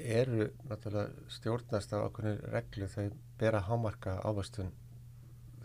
[0.00, 4.70] eru náttúrulega stjórnast af okkur reglu þau bera hámarka ávastun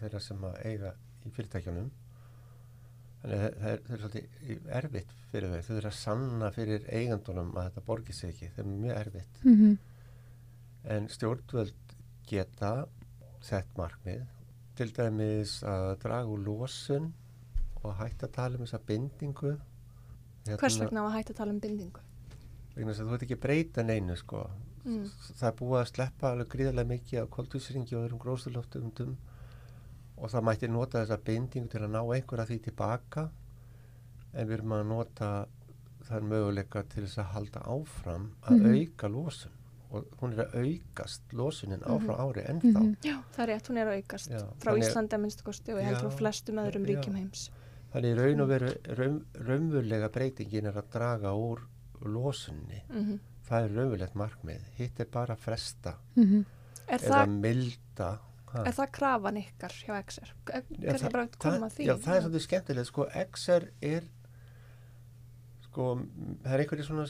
[0.04, 1.92] þeirra sem að eiga í fyrirtækjunum.
[3.24, 5.62] Þannig að það er, það er svolítið erfitt fyrir þau.
[5.68, 8.52] Þau eru að sanna fyrir eigandunum að þetta borgi sig ekki.
[8.56, 9.42] Það er mjög erfitt.
[9.44, 9.78] Mhm.
[10.94, 11.94] En stjórnvöld
[12.28, 12.72] geta
[13.44, 14.24] sett markmið,
[14.76, 17.12] til dæmis að draga úr losun
[17.84, 19.54] og hætta að tala um þessa bindingu.
[20.48, 22.04] Hvers vegna var hægt að tala um bindingu?
[22.76, 24.44] Vegna þess að þú ert ekki að breyta neinu sko.
[24.84, 25.06] Mm.
[25.39, 29.13] Það er búið að sleppa alveg gríðarlega mikið af koldvísringi og öðrum gróðsturloftumundum
[30.17, 33.30] og það mætti nota þessa bindingu til að ná einhverja því tilbaka
[34.34, 35.32] en við erum að nota
[36.08, 38.73] þar möguleika til þess að halda áfram að Mhm.
[38.82, 39.52] auka losun
[39.93, 42.80] og hún er að aukast losunin áfram ári ennþá.
[42.82, 42.95] Mhm.
[43.04, 45.71] Já, það er rétt, hún er að aukast Já, frá þannig- Íslandi að minnstu kosti
[45.73, 47.49] og ég held frá flestum öðrum ríkjum heims.
[47.93, 51.60] Þannig í raun og veru raun, raunverulega breytingin er að draga úr
[52.02, 52.82] losunni.
[52.89, 54.62] Mm Það er raunverulegt markmið.
[54.78, 56.45] Hitt er bara að fresta Mhm.
[56.88, 58.19] Er, eða það, milda.
[58.54, 58.63] Ha.
[58.70, 60.34] er það krafan ykkar hjá XR?
[60.50, 61.86] Já, Kannski bara koma að því?
[61.88, 62.88] Já, það er svolítið skemmtilegt.
[62.92, 64.04] Sko, XR er
[65.68, 65.86] sko,
[66.44, 67.06] það er einhverju svona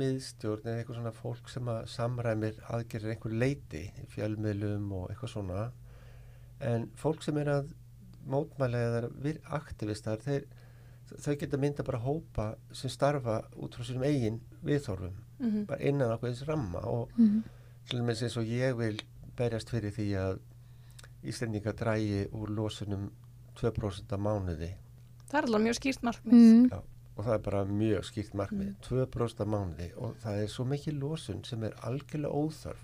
[0.00, 3.80] miðstjórn eða eitthvað svona fólk sem að samræmir aðgerir einhver leiti
[4.14, 5.64] fjölmiðlum og eitthvað svona
[6.64, 7.72] en fólk sem er að
[8.30, 10.46] mótmæla eða vir aktivistar þeir,
[11.20, 15.66] þau geta mynda bara hópa sem starfa út frá sínum eigin viðþorfum, Mhm.
[15.66, 17.42] bara innan ákveðins ramma og Mhm.
[17.88, 18.98] til dæmis eins og ég vil
[19.36, 20.38] berjast fyrir því að
[21.24, 23.10] Íslendinga drægi úr losunum
[23.60, 24.72] 2% á mánuði
[25.30, 26.32] Það er alveg mjög skýrt markmið.
[26.34, 26.66] Mhm.
[26.70, 26.80] Já,
[27.16, 28.76] og það er bara mjög skýrt markmið Mm.
[28.88, 32.82] 2% á mánuði og það er svo mikið losun sem er algjörlega óþörf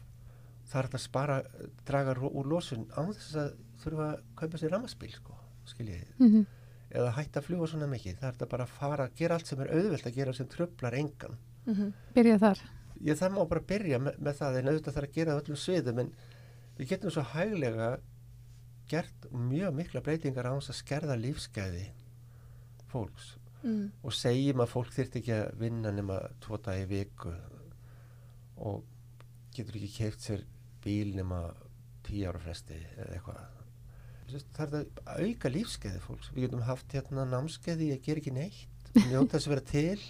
[0.71, 1.43] það er að spara,
[1.87, 5.35] draga úr losun án þess að þurfa að kaupa sér rammaspíl sko,
[5.67, 6.47] skiljið Mhm.
[6.93, 9.61] eða hætta að fljúa svona mikið, það er að bara fara að gera allt sem
[9.61, 11.93] er auðvelt að gera sem tröflar engan Mhm.
[12.15, 12.59] Byrja þar
[13.03, 15.57] ég það má bara byrja með, með það en auðvitað þarf að gera á öllum
[15.57, 16.13] sviðum en
[16.79, 17.99] við getum svo hæglega
[18.91, 21.87] gert mjög mikla breytingar á þess að skerða lífsgæði
[22.93, 23.91] fólks Mm.
[24.09, 27.35] og segjum að fólk þyrft ekki að vinna nema tvo dagi viku
[28.57, 28.85] og
[29.53, 30.45] getur ekki keift sér
[30.85, 31.43] bíl nema
[32.07, 33.43] tíu ára fresti eða eitthvað
[34.33, 38.95] veist, það að auka lífskeiði fólks við getum haft hérna námskeiði ég ger ekki neitt
[39.11, 40.01] njóta þess að vera til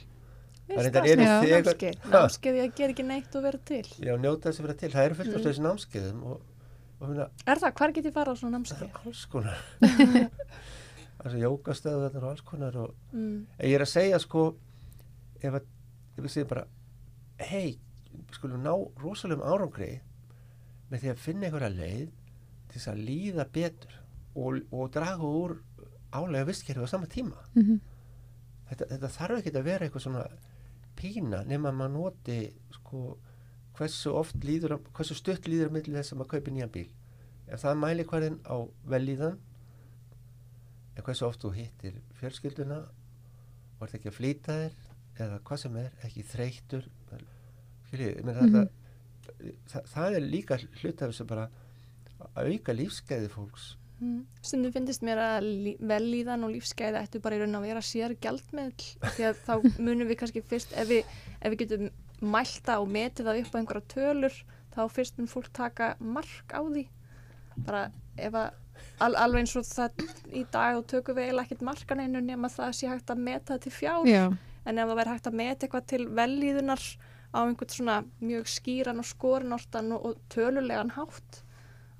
[0.71, 1.97] Mér Það finnst reyndar það eru svona þegar- námskeið.
[2.05, 2.11] Ha?
[2.15, 3.83] Námskeið ég ger ekki neitt og vera til.
[4.07, 5.47] já njóta þess að vera til það eru fullt af Mm.
[5.51, 6.43] þessi námskeiðum og,
[7.01, 7.73] og finna, Er það?
[7.81, 8.91] Hvar get ég fara á svona námskeið?
[9.07, 9.61] alls konar
[11.25, 13.47] er jókastöðu og alls konar og Mm.
[13.59, 14.45] Ég er að segja sko
[15.43, 15.65] ef, að,
[16.17, 16.67] ef við segjum bara
[17.51, 17.79] hei,
[18.13, 19.91] við skulum ná rosalegum árangri
[20.91, 22.07] með því að finna einhverja leið
[22.71, 23.97] til þess að líða betur
[24.37, 25.57] og, og draga úr
[26.15, 27.81] álega vistkerfi á sama tíma Mhm.
[28.71, 30.25] þetta, þetta þarf ekki að vera eitthvað svona
[31.01, 32.39] pína nema að maður noti
[32.77, 33.03] sko
[33.81, 36.89] hversu oft líður að- hversu stutt líður að milli þess að maður kaupi nýjan bíl
[37.51, 38.57] ef það mæli hverðin á
[38.93, 39.39] velíðan
[40.97, 44.79] en hversu oft þú hittir fjölskylduna og ert ekki að flýta þér
[45.21, 46.87] eða hvað sem er, ekki þreyttur
[47.91, 48.39] skiljið, Mhm.
[48.39, 48.69] þetta
[49.71, 51.49] það, það er líka hlut af þessu bara
[52.37, 54.23] að auka lífskeiði fólks Mm.
[54.41, 58.15] Stundum finnist mér að lí- vellíðan og lífsgæði ættu bara í raun að vera sér
[58.17, 58.73] gjaldmiðl
[59.13, 61.05] því að þá munum við kannski fyrst ef við,
[61.43, 64.41] ef við getum mælta og metið það upp á einhverja tölur
[64.75, 66.87] þá fyrst mun fólk taka mark á því.
[67.67, 67.85] Bara
[68.21, 68.51] ef að
[69.05, 70.05] al, alveg eins og það
[70.37, 73.55] í dag og tökum við eiginlega ekkert markan einu nema það sé hægt að meta
[73.55, 74.09] það til fjár.
[74.09, 74.25] Já,
[74.65, 76.87] en ef það verður hægt að meta eitthvað til vellíðunar
[77.31, 81.43] á einhvern svona mjög skýran og skorinortan og, og tölulegan hátt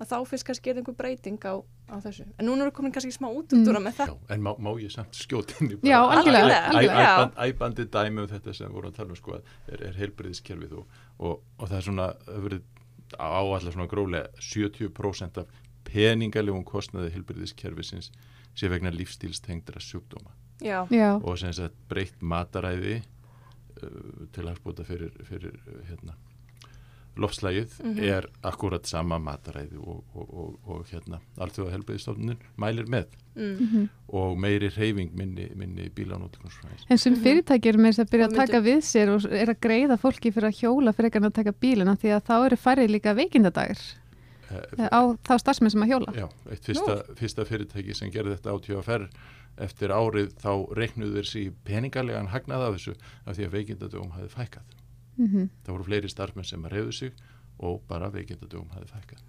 [0.01, 2.25] að þá fyrst kannski er einhver breyting á, á þessu.
[2.39, 4.17] En núna eru komin kannski smá útúrdúra með Já, það.
[4.35, 7.31] en má, má ég samt skjótinni Já, algjörlega, algjörlega.
[7.45, 11.01] Æbandi dæmi um þetta sem vorum að tala um sko, að er, er heilbriðiskerfið og,
[11.19, 12.69] og, og það er svona það verið
[13.19, 18.11] áallar svona grólega 70% af peningalegum kostnaði heilbriðiskerfisins
[18.55, 24.85] sé vegna lífstílstengdra sjúkdóma Já, já, og sem sagt breytt mataræði uh, til að spota
[24.85, 25.79] fyrir, fyrir uh,
[27.11, 28.03] hérna lofslægið Mhm.
[28.03, 33.57] er akkurat sama mataræði og, og, og, og hérna allþjóða helbriðistofnun mælir með mm.
[33.59, 33.89] mhm.
[34.09, 36.53] og meiri reyfing minni, minni bílanóttikons
[36.89, 37.21] En sem Mhm.
[37.23, 40.31] fyrirtæki eru með þess að byrja að taka við sér og er að greiða fólki
[40.31, 43.77] fyrir að hjóla fyrir ekki að taka bílina því að þá eru færri líka veikindadagur
[44.51, 46.13] eh, á þá starfsmenn sem að hjóla.
[46.15, 49.09] Já, eitt fyrsta, fyrsta fyrirtæki sem gerði þetta á TFR
[49.57, 52.95] eftir árið þá reiknuðu þeir sig peningalegan hagnað af þessu
[53.25, 54.63] af því að veikindadögum hafi fækkað.
[55.17, 57.11] Mm Það voru fleiri starfmenn sem reyðu sig
[57.61, 59.19] og bara veikindadögum hafi fækkað.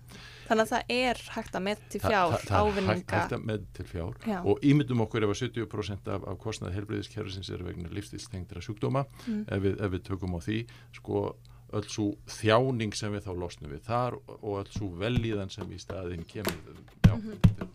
[0.48, 3.28] Þannig að það er hægt að meta til Þa- fjár það- það er hægt, ávinninga.
[3.36, 4.38] að með til fjár Já.
[4.44, 9.44] og ímyndum okkur ef að 70% af, af kostnaði helbriðiskerfisins er vegna lífstilstengdra sjúkdóma Mm.
[9.48, 11.36] ef, við, ef við tökum á því sko
[11.72, 15.78] öll svo þjáning sem við þá losnum við þar og öll svo velíðan sem í
[15.78, 16.56] staðin kemur
[17.04, 17.36] já, Mhm.
[17.40, 17.68] þetta er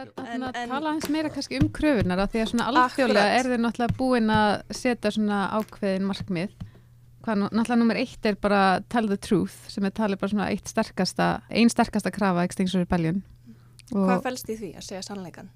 [0.00, 3.48] En- að en- tala hans meira kannski um kröfunar af því að svona alþjóðlega er
[3.50, 6.50] þeir náttúrulega búin að setja svona ákveðin markmið.
[7.24, 10.66] Hvað náttúrulega nummer eitt er bara tell the truth sem er talið bara svona eitt
[10.70, 13.22] sterkasta, ein sterkasta krafa Extinction Rebellion.
[13.90, 15.50] Hvað Og fælst í því að segja sannleikan?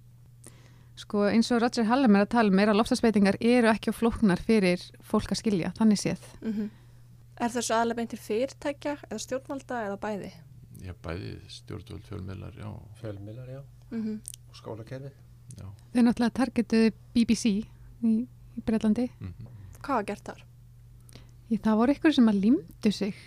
[0.97, 3.95] sko eins og Roger Hallem er að tala um er að lofstafsveitingar eru ekki á
[3.99, 6.21] flóknar fyrir fólk að skilja, þannig séð.
[6.43, 6.71] Mm
[7.37, 10.29] Er þessu aðlega beint til fyrirtækja eða stjórnvalda eða bæði?
[10.85, 12.69] já, bæði stjórnvöld fjölmiðlar já,
[13.01, 13.61] fjölmiðlar, já,
[13.95, 14.21] Mm
[14.55, 15.11] og skólakerfi
[15.59, 17.65] já Þau náttúrulega targetuðu BBC í,
[18.03, 19.09] í Breitlandi.
[19.21, 19.51] mm
[19.85, 20.45] Hvað var gert þar?
[21.51, 23.19] Í, það voru ykkur sem að límdu sig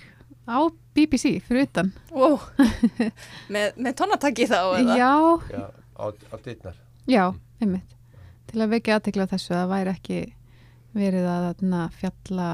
[0.48, 0.58] á
[0.96, 1.92] BBC fyrir utan.
[2.10, 2.40] Wow.
[3.54, 4.96] með, með tónataki þá eða?
[4.98, 5.12] Já,
[5.52, 5.66] já,
[6.00, 7.24] á, á dittnar já,
[7.62, 7.94] einmitt.
[8.48, 10.20] Til að vekja aðtekla þessu að það væri ekki
[10.98, 12.48] verið að þarna, fjalla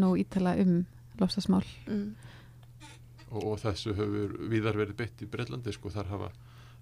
[0.00, 0.74] nóg ítala um
[1.20, 1.66] lofstasmál.
[1.86, 2.14] Mm.
[3.30, 6.32] og, og þessu hefur víðar verið beitt í Breitlandi sko þar hafa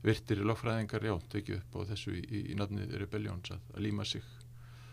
[0.02, 4.04] virtir lagfræðingar já, tekið upp á þessu í, í, í nafni Rebellions að, að líma
[4.08, 4.22] sig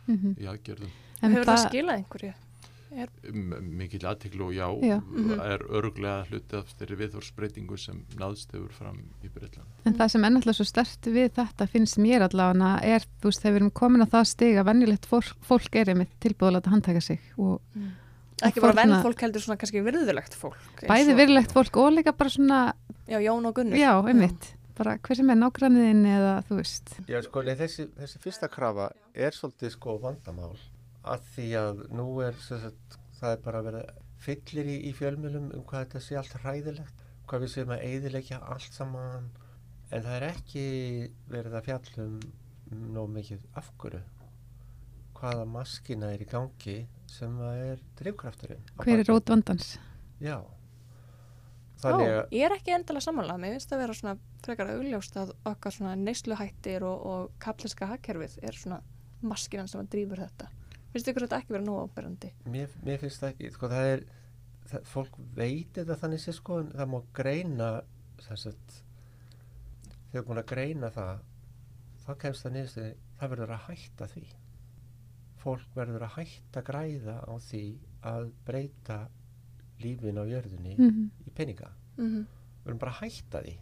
[0.10, 0.90] Mm í aðgerðum
[1.22, 2.34] En Hefur það, það, skilað einhverju?
[3.30, 4.96] M- mikill aðteklu og já, Já.
[4.98, 5.34] Mhm.
[5.46, 9.70] er örglega hluti af þeirri viðhorsbreytingu sem náðst hefur fram í Breitlandi.
[9.86, 13.54] en það sem ennáttúrulega svo stert við þetta finnst mér allavega er, þú veist, þegar
[13.54, 16.74] við erum komin á það stig að venjulegt fólk, fólk er einmitt tilbúið að láta
[16.74, 17.62] handtaka sig og
[18.42, 20.58] Ekki bara venn fólk heldur svona kannski virðulegt fólk.
[20.88, 22.74] bæði virðilegt fólk og líka bara svona,
[23.06, 23.78] Já, Jón og Gunnur.
[23.78, 26.94] já, einmitt, bara hver sem er nágranniðin eða þú veist.
[27.12, 30.56] Já, sko, nei, þessi, þessi fyrsta krafa er svolítið sko vandamál
[31.10, 35.64] að því að nú er sagt, það er bara verið fyllir í, í fjölmjölum um
[35.70, 39.30] hvað þetta sé allt hræðilegt hvað við séum að eyðilegja allt saman
[39.90, 40.64] en það er ekki
[41.32, 42.16] verið að fjallum
[42.94, 44.02] nóg mikið af hverju
[45.20, 46.76] hvaða maskina er í gangi
[47.12, 49.10] sem að er drifkrafturinn á Hver er bak við.
[49.14, 49.72] rót vandans?
[50.24, 50.52] Já Ó,
[51.80, 53.40] Þannig að ég er ekki endilega samanlega.
[53.40, 54.14] Mér finnst að vera svona
[54.46, 58.80] frekar augljóst að okkar svona neysluhættir og, og kapliska hagkerfið er svona
[59.26, 60.50] maskinan sem að drýfur þetta.
[60.94, 62.32] Finnst ykkur þetta ekki vera nóg áberandi?
[62.50, 63.52] mér, mér finnst það ekki.
[63.56, 64.06] Sko það er,
[64.72, 67.70] það, fólk veit þetta þannig sé sko en það má greina
[68.24, 68.80] þess að
[70.10, 71.24] þegar búin að greina það
[72.06, 74.26] þá kemst það þegar það verður að hætta því.
[75.40, 77.64] Fólk verður að hætta græða á því
[78.10, 79.00] að breyta
[79.80, 81.70] lífin á jörðinni Mm í peninga.
[82.00, 82.26] Mm
[82.60, 83.54] við verðum bara að hætta því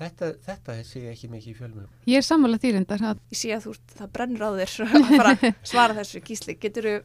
[0.00, 3.40] þetta, þetta sé ég ekki mikið í fjölmjölum Ég er sammála því reyndar að Ég
[3.42, 6.56] sé að þú það brennur á þér að fara að svara þessu gísli.
[6.60, 6.96] Getur þú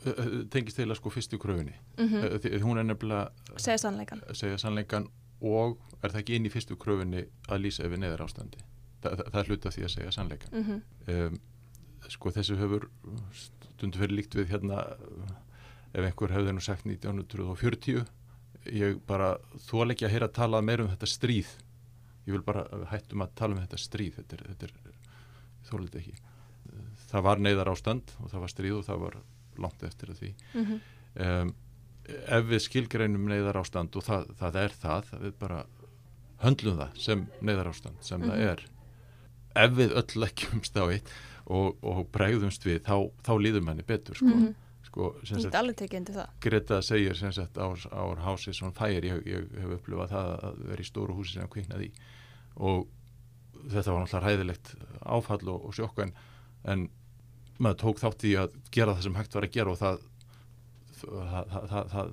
[0.00, 1.74] Ö, ö, Tengist til að sko fyrstu kröfunni.
[1.98, 2.38] mm Mm.
[2.40, 4.22] Því, hún er nefnilega segja sannleikan?
[4.32, 5.10] segja sannleikan
[5.44, 8.62] og er það ekki inn í fyrstu kröfunni að lýsa yfir neðar ástandi.
[9.02, 10.56] Þa, það, það er hluta því að segja sannleikan.
[10.56, 10.80] Mm
[11.14, 11.40] um,
[12.10, 12.88] sko þessu hefur
[13.36, 14.80] stundu fyrir líkt við hérna
[15.92, 18.06] ef einhver hefði nú sagt 1940
[18.72, 19.34] ég bara
[19.68, 21.52] þól ekki að heyra að tala meira um þetta stríð
[22.26, 24.74] ég vil bara hættum að tala um þetta stríð þetta er, þetta er
[25.70, 26.14] þólið ekki.
[27.10, 29.16] Það var neyðar ástand og það var stríð og það var
[29.60, 30.34] langt eftir því.
[30.54, 30.80] Mm -hmm.
[31.26, 31.54] um,
[32.38, 35.64] ef við skilgreinum neyðar ástand og það, það er það við bara
[36.40, 38.64] höndlum það sem neyðar ástand sem það er.
[39.54, 41.10] Ef við öll leggjumst á eitt
[41.46, 44.54] og, og bregðumst við þá, þá líður manni betur sko, Mhm.
[44.90, 46.30] Sko get alveg tekið undir það.
[46.44, 50.62] Greta segir sem sagt á, á hási svona fæir, ég, ég hef upplifað það að
[50.72, 51.92] vera í stóru húsi sem kviknaði í
[52.60, 52.88] og
[53.70, 54.74] þetta var náttúrulega hæðilegt
[55.06, 56.14] áfall og, og sjokk en,
[56.64, 56.88] en
[57.60, 60.00] maður tók þátt í að gera það sem hægt var að gera og það
[61.00, 62.10] það, það, það, það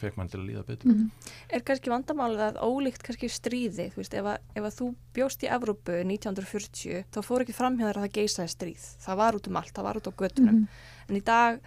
[0.00, 1.10] fekk, mann til að líða betur Mhm.
[1.54, 5.44] Er kannski vandamálið að ólíkt kannski stríði, þú veist, ef að, ef að þú bjóst
[5.44, 8.84] í Evrópu 1940 þá fór ekki framhjóðar að það geisaði stríð.
[9.04, 10.54] Það var út um allt, það var út á göttunum.
[10.54, 10.68] Mhm.
[11.08, 11.60] En í dag,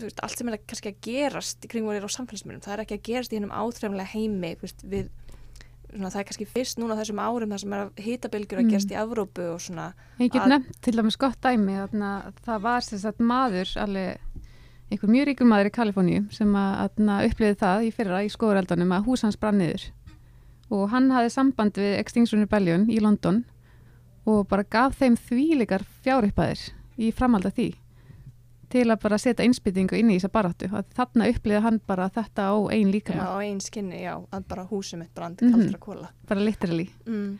[0.00, 3.06] veist, allt sem er kannski að gerast í er á samfélagsmyndum, það er ekki að
[3.10, 5.08] gerast í hennum áþrefnilega heimi, veist, við,
[5.90, 8.70] svona, það er kannski fyrst núna þessum árum það sem er að hitabilgjur að Mm.
[8.74, 12.80] gerast í Evrópu og svona, Ég get nefnt til dæmis gott dæmi þarna, það var
[12.80, 14.18] sagt maður alveg
[14.90, 16.90] einhver mjög ríkur maður í Kaliforníu sem að
[17.26, 19.90] uppliði það í fyrra í skóðureldunum að hús hans brann niður
[20.70, 23.44] og hann hafði samband við Extinction Rebellion í London
[24.26, 27.74] og bara gaf þeim þvílikar fjáruppaðir í framhald af því
[28.68, 32.48] til að bara setja innspýtingu inn í þessa baráttu að þarna uppliði hann bara þetta
[32.50, 35.52] á ein já, líkamann, á einn skinni, já, að bara húsum mitt brand Mhm.
[35.52, 36.08] kaldra kóla.
[36.26, 37.38] bara literally Mm.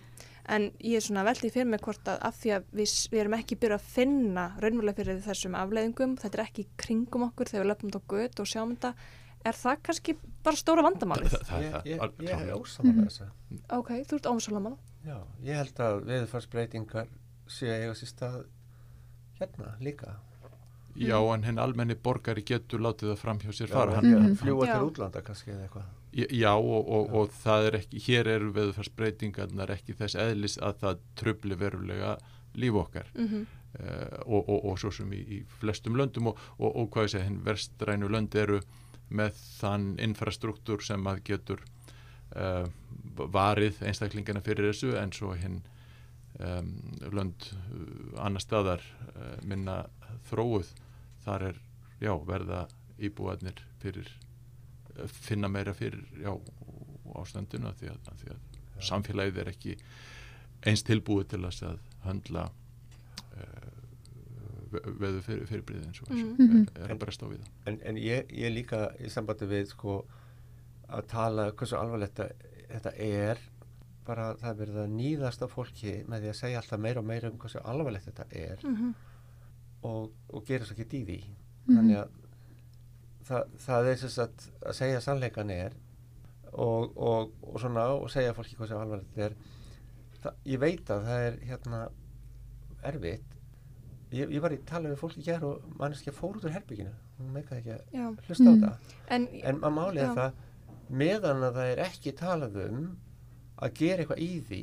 [0.49, 3.33] En ég er svona veldið fyrir mig hvort að af því að við, við erum
[3.35, 7.71] ekki byrjað að finna raunverulega fyrir þessum afleiðingum, þetta er ekki kringum okkur þegar við
[7.73, 8.95] löpum þetta á göt og sjáum þetta,
[9.45, 11.31] er það kannski bara stóra vandamálið?
[11.35, 12.61] það, það, Ég, það, ég, ég er klárlega.
[12.61, 13.07] ósaman Mhm.
[13.09, 14.77] þess að Ok, þú ert ómsólamála.
[15.05, 17.07] Já, ég held að veðurfarsbreytingar
[17.49, 18.45] séu að eiga sér stað
[19.41, 20.15] hérna líka.
[20.99, 23.95] Já, en henn almenni borgari getur látið það fram hjá sér Já, fara.
[23.97, 24.37] hann, hann, Mhm.
[24.41, 25.85] fljúa til útlanda kannski eða eitthvað.
[26.17, 30.99] Já, og, og, og það er ekki, hér eru veðurfarsbreytingarnar ekki þess eðlis að það
[31.17, 32.17] trubli verulega
[32.57, 33.07] líf okkar.
[33.15, 37.05] Mm uh, og, og, og svo sem í, í flestum löndum og, og, og hvað
[37.05, 38.61] ég segja, hinn verstrænu lönd eru
[39.13, 41.61] með þann infrastruktúr sem að getur
[42.37, 42.65] uh,
[43.15, 45.61] varið einstaklingina fyrir þessu en svo hinn
[46.41, 46.73] um,
[47.13, 48.81] lönd uh, annar staðar
[49.13, 49.83] uh, minna
[50.31, 50.73] þróuð
[51.27, 51.59] þar er,
[52.01, 52.62] já, verða
[52.99, 54.09] íbúarnir fyrir
[54.97, 56.33] uh, finna meira fyrir, já,
[57.21, 59.77] ástandinu af því að, af því að samfélagið er ekki
[60.67, 62.47] eins tilbúið til að höndla
[63.37, 63.73] uh,
[65.01, 66.62] veðu fyrir, fyrirbrið eins og, eins og Mhm.
[66.75, 67.51] er, er að bresta á við það.
[67.71, 69.95] En, en ég, ég líka í sambandi við sko
[70.89, 72.21] að tala hversu alvarlegt
[72.69, 73.41] þetta er
[74.07, 77.07] bara það er verið að nýðast af fólki með því að segja alltaf meira og
[77.09, 78.93] meira um hversu alvarlegt þetta er -hmm.
[79.87, 81.18] Og, og gera svo ekki dýði
[81.66, 81.77] Mhm.
[81.77, 82.09] þannig að
[83.27, 85.72] það, það er sem sagt að segja sannleikan er
[86.53, 89.35] og, og, og svona og segja fólki hversu alvarlegt þetta er
[90.22, 91.81] það, ég veit að það er hérna
[92.87, 93.35] erfitt
[94.14, 97.33] ég, ég var í tala við fólki hér og manneskja fór út úr herbygginu hún
[97.35, 98.62] meikaði ekki að Já, hlusta á Mm.
[98.62, 100.07] það en, en að málið Já.
[100.07, 100.33] er það
[101.03, 102.81] meðan að það er ekki talað um
[103.66, 104.62] að gera eitthvað í því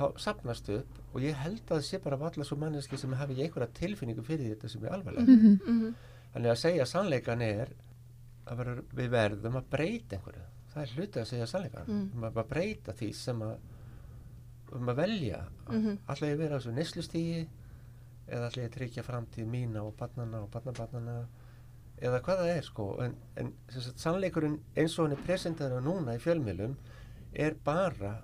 [0.00, 3.32] þá sapnast upp og ég held að það sé bara valla svo manneski sem hafi
[3.34, 5.58] ekki einhverja tilfinningu fyrir þetta sem er alvarlega Mhm.
[5.66, 5.94] mm
[6.34, 7.68] þannig að segja sannleikan er
[8.46, 10.42] að vera, við verðum að breyta einhverju
[10.74, 12.10] það er hluti að segja sannleikan Mm.
[12.14, 13.56] um að breyta því sem að
[14.72, 15.98] um að velja Mhm.
[16.08, 17.48] ætla ég vera á þessu neslustígi
[18.28, 21.26] eða ætla ég tryggja framtíð mína og barnana og barnabarnana
[22.00, 23.52] eða hvað það er sko en, en
[23.96, 26.76] sannleikurinn eins og hann er presentaður núna í fjölmiðlum
[27.34, 28.22] er bara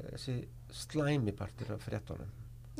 [0.00, 2.30] eh, þessi slæmi partur af fréttunum.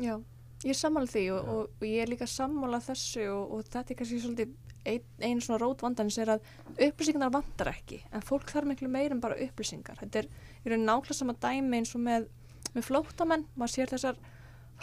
[0.01, 0.19] Já,
[0.63, 3.93] ég er sammála því og, og, og ég er líka sammála þessu og, og þetta
[3.93, 4.55] er kannski svolítið
[4.85, 9.15] ein, ein svona rót vandanis er að upplýsingar vandar ekki en fólk þarf miklu meir
[9.15, 9.99] en bara upplýsingar.
[10.03, 10.29] Þetta er
[10.73, 12.29] raun nákvæmlega sama dæmi eins og með,
[12.75, 13.47] með flóttamenn.
[13.55, 14.19] Maður sér þessar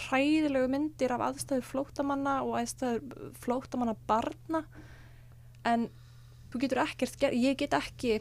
[0.07, 4.62] hræðilegu myndir af aðstæðu flóttamanna og aðstæðu flóttamanna barna
[5.68, 5.90] en
[6.53, 8.20] þú getur ekkert ég get ekki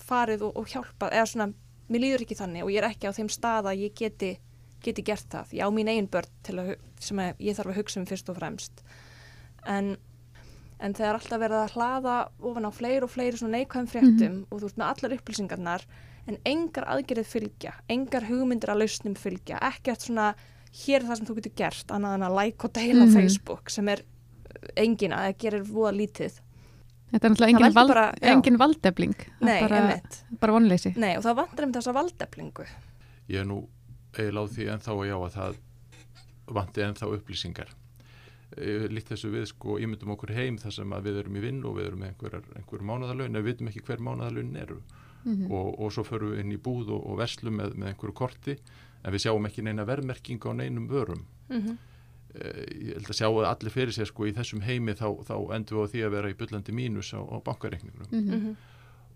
[0.00, 1.48] farið og, og hjálpað eða svona,
[1.90, 4.32] mér líður ekki þannig og ég er ekki á þeim stað að ég geti
[4.80, 6.70] geti gert það, ég á mín eigin börn að,
[7.04, 8.84] sem að ég þarf að hugsa um fyrst og fremst.
[9.68, 9.96] En
[10.80, 14.62] en þegar alltaf verið að hlaða ofan á fleiri og fleiri svona neikvæðum fréttum og
[14.62, 15.82] þú ert með allar upplýsingarnar
[16.30, 20.30] en engar aðgerið fylgja, engar hugmyndir að lausnum fylgja, ekkert svona
[20.86, 23.12] hér er það sem þú getur gert, annað en að like og deila Mhm.
[23.12, 24.02] á Facebook sem er
[24.76, 26.40] engina, það gerir voða lítið
[27.10, 30.20] Þetta er náttúrulega engin, vald, bara- engin valdefling Nei, bara, einmitt.
[30.40, 32.66] bara vonleysi Nei, og það vantar um þessa valdeflingu
[33.28, 33.60] Ég er nú
[34.14, 35.56] eiginlega á því ennþá að já að það
[36.50, 37.68] vanti ennþá upplýsingar.
[38.58, 41.60] Eh, Líkt þessu við sko ímyndum okkur heim þar sem að við erum í vinn
[41.64, 44.80] og við erum með einhver, einhver mánaðalögn en við vitum ekki hver mánaðalögn eru
[45.24, 45.50] Mhm.
[45.52, 48.54] og, og svo förum við inn í búð og, og verslu með, með einhverju korti
[49.04, 51.68] en við sjáum ekki neina verðmerking á neinum vörum Mhm.
[51.70, 51.76] Eh,
[52.34, 55.80] ég held að sjá að allir fyrir sér sko í þessum heimi þá, þá endum
[55.80, 58.34] við á því að vera í byllandi mínus á, á bankareikningnum Mhm.
[58.36, 58.56] Mhm.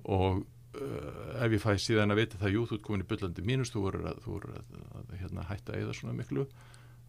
[0.05, 0.45] og
[0.75, 3.71] uh, ef ég fæ síðan að vita það jú, þú ert komin í byllandi mínus
[3.75, 6.47] þú voru að, þú voru að, að hérna, hætta eða svona miklu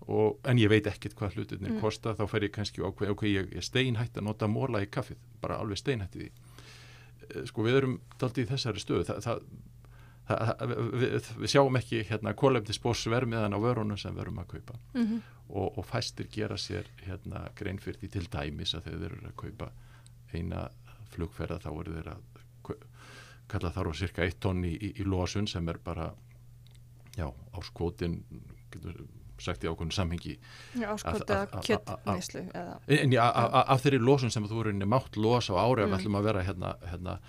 [0.08, 1.80] og, en ég veit ekkit hvað hlutinir Mm.
[1.82, 5.18] kosta þá fer ég kannski ákveð, ok, ég, ég steinhætt að nota móla í kaffið,
[5.41, 6.32] bara alveg steinhætti því
[7.26, 9.39] Eh, sko við erum daldið í þessari stöðu það, það,
[10.28, 15.21] við, við sjáum ekki hérna kólefnisbósvermiðan á vörunum sem við erum að kaupa Mhm.
[15.49, 19.28] og, og fæstir gera sér hérna grein fyrir því til dæmis að þegar þeir eru
[19.30, 19.71] að kaupa
[20.34, 20.69] eina
[21.13, 22.80] flugferða þá eru þeir að
[23.47, 26.07] kalla þar á cirka 1 tonn í, í, í losun sem er bara
[27.15, 28.23] já, áskvotin
[28.73, 29.05] getur
[29.38, 30.38] sagt í ákveðinu samhengi
[31.05, 31.19] Að-
[31.51, 31.61] að-
[33.21, 35.91] að- að- af þeirri losun sem þú eru mátt losa á ári Mm.
[35.93, 37.19] við ætlum að vera hérna, hérna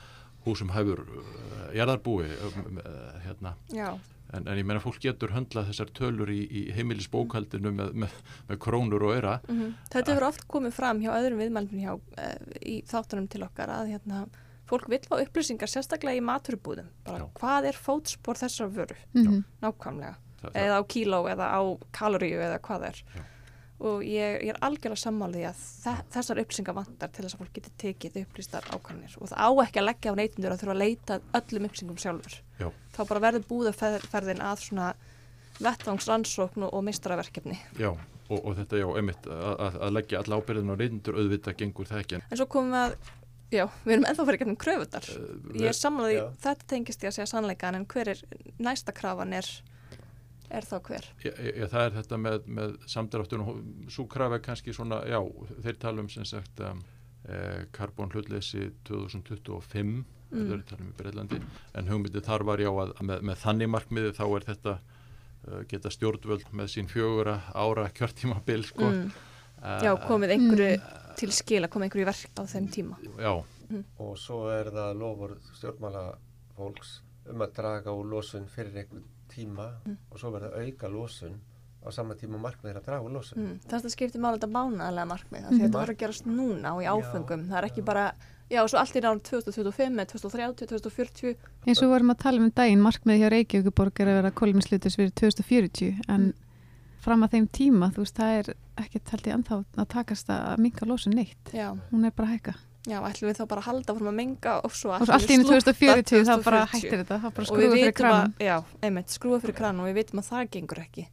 [0.47, 3.57] húsum hæfur uh, jarðarbúi um, uh, hérna.
[3.75, 3.91] Já,
[4.35, 8.17] en, en ég meina fólk getur höndlað þessar tölur í, í heimilisbókaldinu með, með,
[8.49, 9.77] með krónur og öra mhm.
[9.93, 13.95] þetta hefur oft komið fram hjá öðrum viðmælum hjá uh, í þáttunum til okkar að
[13.95, 14.27] hérna
[14.67, 18.99] fólk vill fá upplýsingar sérstaklega í maturbúðum bara hvað er fótspor þessar vöru?
[19.15, 19.45] Mhm.
[19.63, 20.17] nákvæmlega.
[20.37, 21.61] Það, það, eða á kíló eða á
[21.97, 22.99] kaloríu eða hvað er.
[23.15, 23.23] Já.
[23.79, 27.53] Og ég, ég er algjörlega sammálið að þe þessar upplýsingar vantar til þess að fólk
[27.59, 30.81] geti tekið upplýstar ákvæmnir og það á ekki að leggja á neytundur að þurfa að
[30.85, 32.39] leita öllum upplýsingum sjálfur.
[32.61, 32.69] Já.
[32.97, 34.89] þá bara verður búðaferðin að svona
[35.61, 40.73] vettvangsrannsókn og, mistaraverkefni já, og, og þetta já, einmitt að, að- að leggja alla ábyrðin
[40.73, 42.21] á reyndur auðvitað gengur það ekki.
[42.31, 42.97] En svo komum við að
[43.57, 46.27] já, við erum ennþá fyrir gegnum kröfutar uh, ég er sammálið, Já.
[46.49, 48.23] þetta tengist ég að segja sannleikan en hver er
[48.59, 49.49] næsta krafan er
[50.51, 54.45] er þá hver Já, já, það er þetta með, með samdráttun og svo krafa er
[54.45, 55.21] kannski svona, já,
[55.65, 56.83] þeir tala um sem sagt um,
[57.29, 60.51] eh, karbon hlutleysi 2025 mm.
[60.51, 61.41] þeir tala um í Breitlandi
[61.79, 65.65] en hugmyndið þar var já að, að með, með þannig markmiði þá er þetta uh,
[65.73, 68.93] geta stjórnvöld með sín fjögura ára kjörtímabil sko.
[68.93, 69.11] mm.
[69.63, 70.71] uh, já, komið einhverju
[71.17, 73.33] til skila, komið einhverju í verk á þeim tíma Já,
[74.05, 76.07] og svo er það lofur stjórnmála
[76.57, 79.07] fólks um að draga úr losun fyrir einhvern
[79.37, 79.69] tíma
[80.11, 81.37] og svo verða auka losun
[81.87, 83.39] á sama tíma markmið er að draga úr losun.
[83.39, 85.51] Mm, þetta skiptir máli þetta mánaðlega markmið mm.
[85.51, 85.61] Mhm.
[85.61, 88.07] þetta þarf að gerast núna og í áfengum það er ekki bara,
[88.51, 92.43] já, svo allt í náðum 2025 eða 2030, 2040 eins og við vorum að tala
[92.43, 96.33] um daginn markmið hjá Reykjavíkuborg er að vera kolminslutis fyrir 2040 en
[97.07, 100.59] fram að þeim tíma þú veist það er ekkert held ég ennþá að takast að
[100.59, 101.55] minka losun neitt.
[101.55, 102.57] Já, hún er bara að hækka
[102.87, 105.37] já, ætlum við þá bara að halda fórum að menga og svo ætlum allt í
[105.37, 106.73] einu við slútta 2040 þá bara 2040.
[106.75, 108.57] hættir þetta þá bara og við skrúfa fyrir að, já,
[108.89, 111.07] einmitt, skrúa fyrir kran og við vitum að það gengur ekki.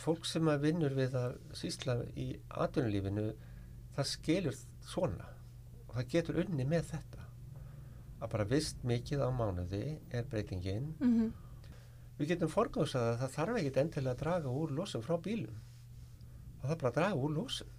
[0.00, 3.26] Fólk sem að vinnur við að sýsla í atvinnulífinu
[3.96, 4.58] það skilur
[4.88, 5.28] svona.
[5.90, 7.28] Og það getur unni með þetta.
[8.20, 10.92] Að bara vist mikið á mánuði er breytingin.
[11.00, 11.30] Mm
[12.20, 15.60] við getum forgáðsað að það þarf ekkit endilega að draga úr losun frá bílum.
[16.60, 17.70] Það þarf bara að draga úr losun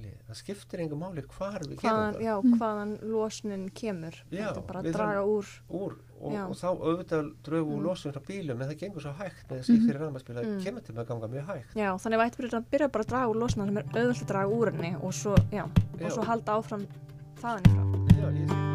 [0.00, 2.54] Skilji, það skiptir engum máli hvar við hvaðan, gerum já, Mm.
[2.58, 7.28] hvaðan losnin kemur Já, þetta er bara draga úr það úr og, og þá auðvitað
[7.44, 7.84] drögu úr Mm.
[7.86, 10.62] losun frá bílum en það gengur svo hægt með þessi fyrir rafmagnspíla Mm.
[10.64, 13.04] kemur til með að ganga mjög hægt já, þannig að ættum við að byrja bara
[13.04, 15.64] að draga úr losna sem er auðvöld að draga úr henni og svo, já,
[16.00, 16.06] Já.
[16.06, 16.86] og svo halda áfram
[17.36, 17.84] þaðan í frá
[18.20, 18.69] Já, ég, En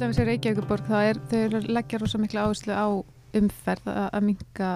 [0.00, 2.88] til dæmis í Reykjavíkuborg þá er þau leggja rosa mikla áherslu á
[3.36, 4.68] umferð að, að minka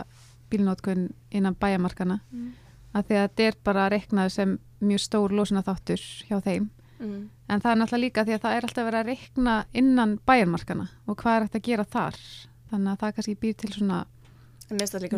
[0.52, 2.48] bílnótkun innan bæjamarkana mm.
[2.92, 4.52] að því að þetta er bara reiknað sem
[4.84, 6.66] mjög stór losuna þáttur hjá þeim.
[6.98, 7.22] Mm.
[7.48, 10.84] en það er náttúrulega líka því að það er alltaf verið að reikna innan bæjarmarkana
[11.08, 12.20] og hvað er hægt að gera þar.
[12.74, 14.02] Þannig að það kannski býr til svona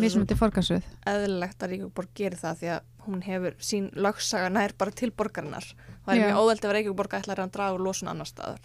[0.05, 4.95] mismundi forgansröð eðlilegt að Reykjavíkborg gerir það því að hún hefur sín lögsaga nær bara
[4.95, 5.67] til borgarinnar.
[6.07, 8.63] Það er mjög óðveld ef Reykjavíkborg ætlar að draga úr losun annar staðar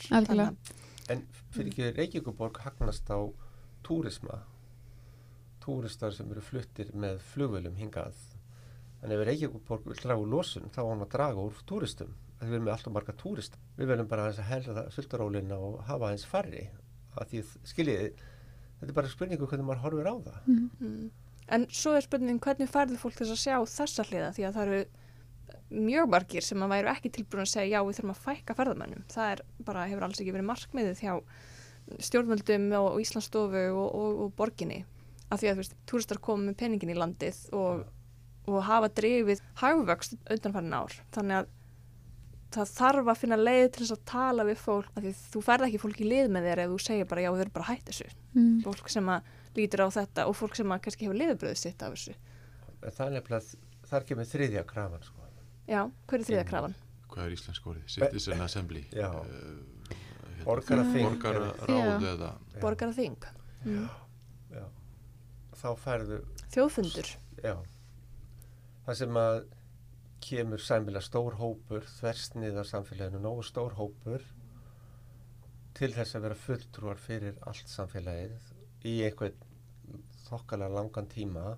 [1.12, 3.20] En fyrir ekki Reykjavíkuborg hagnast á
[3.86, 4.42] túrisma
[5.62, 8.18] túristar sem eru fluttir með flugvölum hingað.
[9.02, 12.14] En ef Reykjavíkuborg vil draga úr losun þá hann að draga úr túristum.
[12.42, 16.26] Við erum með alltaf marga túrist við verðum bara að helra sultarólina og hafa aðeins
[16.30, 16.64] færri.
[17.18, 17.44] Að því
[17.74, 20.40] skiljiði þetta er bara spurningu hvernig maður horfir á það.
[20.48, 20.64] Mm.
[20.80, 21.38] að, mm.
[21.58, 24.32] en svo er spurningin hvernig færður fólk þess að sjá þessa hliða?
[24.38, 24.82] Því að það eru
[25.72, 29.06] mjög margir sem að væru ekki tilbúin að segja já við þurfum að fækka ferðamönnum.
[29.12, 31.14] Það er bara hefur alls ekki verið markmiðið hjá
[32.08, 34.84] stjórnvöldum og Íslandsstofu og, og, og borginni.
[35.32, 37.86] Af því að þú veist, túristar koma með peningin í landið og,
[38.52, 40.96] og hafa drifið hagvöxt undanfærin ár.
[41.16, 41.52] Þannig að
[42.52, 44.92] það þarf að finna leið til þess að tala við fólk.
[44.96, 47.32] Af því þú ferð ekki fólk í lið með þér ef þú segir bara já
[47.32, 48.10] þau eru bara hætt þessu.
[48.36, 48.60] Mm.
[48.66, 51.96] fólk sem að lítur á þetta og fólk sem að kannski hefur liðbröðu sitt af
[51.96, 52.16] þessu.
[52.82, 55.21] En það er nefnilega, þar kemur þriðja krafan sko.
[55.70, 56.76] Já, hver er þriða krafan?
[57.12, 57.88] Hvað er íslensk orðið?
[57.92, 59.10] Citizen Assembly Já.
[59.12, 61.08] uh, hérna, Borgaraþing.
[61.08, 62.12] Borgararáð Já.
[62.14, 62.30] eða
[62.62, 63.28] Borgara þing
[63.66, 63.90] mm.
[64.56, 64.64] Já.
[65.62, 67.10] Þá færðu, Þjóðfundur
[67.44, 67.56] já,
[68.88, 69.36] það sem að
[70.22, 74.26] kemur sæmilega stór hópur, þversnið af samfélaginu, nógu stór hópur
[75.78, 79.38] til þess að vera fulltrúar fyrir allt samfélagið í einhvern
[80.28, 81.56] þokkalega langan tíma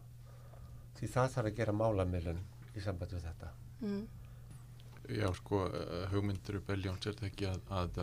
[0.97, 2.41] því það þarf að gera málamilun
[2.73, 3.51] í samband við þetta.
[3.83, 4.03] Mm.
[5.13, 7.97] Já, sko, uh, hugmyndur Beljóns er það ekki að, að,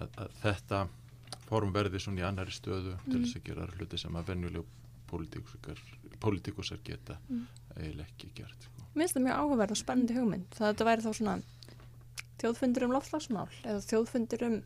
[0.00, 0.78] að, að þetta
[1.48, 3.24] form verði svona í annari stöðu til Mm.
[3.26, 4.64] þess að gera hluti sem að venjuleg
[6.20, 7.46] pólitíkusar geta Mm.
[7.76, 8.62] eiginlega ekki gert.
[8.62, 8.86] Sko.
[8.94, 11.34] Mér finnst það mjög áhugaverð og spennandi hugmynd það þetta væri þá svona
[12.42, 14.56] þjóðfundur um loftslagsmál eða þjóðfundur um.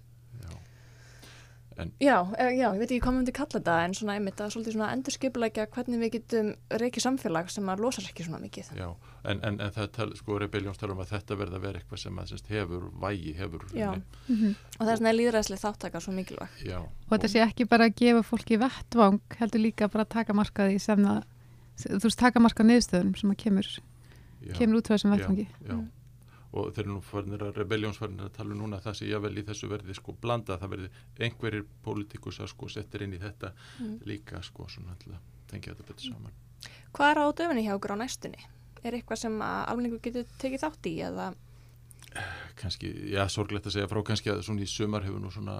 [2.00, 4.52] Já, e, já, ég veit ekki hvað maður myndi kalla þetta en svona einmitt að
[4.54, 6.48] svolítið svona endurskipulækja hvernig við getum
[6.82, 8.70] reikið samfélag sem að losar ekki svona mikið.
[8.78, 8.86] Já,
[9.28, 12.02] en, en, en það tal, sko Rebellions tala um að þetta verða að vera eitthvað
[12.02, 13.90] sem að semst, hefur vægi, hefur Já.
[14.28, 16.56] Mm Og það er svona líðræðslega þáttaka svo mikilvæg.
[16.64, 20.36] Já, og þetta sé ekki bara að gefa fólki vettvang heldur líka bara að taka
[20.36, 21.22] markaði sem það,
[21.84, 23.70] þú veist, taka marka niðurstöðunum sem að kemur,
[24.44, 25.72] já, kemur út frá þessum já, vettvangi já.
[25.76, 25.86] Mm.
[26.56, 29.08] Og þeir eru nú farnir að Rebellions farnir að tala um núna að það sé
[29.10, 30.90] jável í þessu verði sko blanda, það verði
[31.26, 33.98] einhverjir pólitíkusar sko settir inn í þetta Mm.
[34.08, 36.32] líka sko svona til að tengja þetta betur saman.
[36.92, 38.42] Hvað er á döfinni hjá okkur á næstunni?
[38.82, 41.34] Er eitthvað sem að almenningu getur tekið þátt í eða
[42.56, 45.56] kannski, já, sorglegt að segja frá kannski að svona í sumar hefur nú svona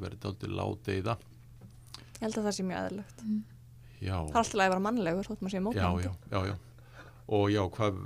[0.00, 3.20] verið aldrei ládeiða ég held að það sé mjög aðeinslegt.
[4.00, 6.02] já, Það er alltaf að vera mannlegur þótt maður sé já, mótmælandi.
[6.02, 6.56] já, já, já
[7.26, 7.98] og já, hvað,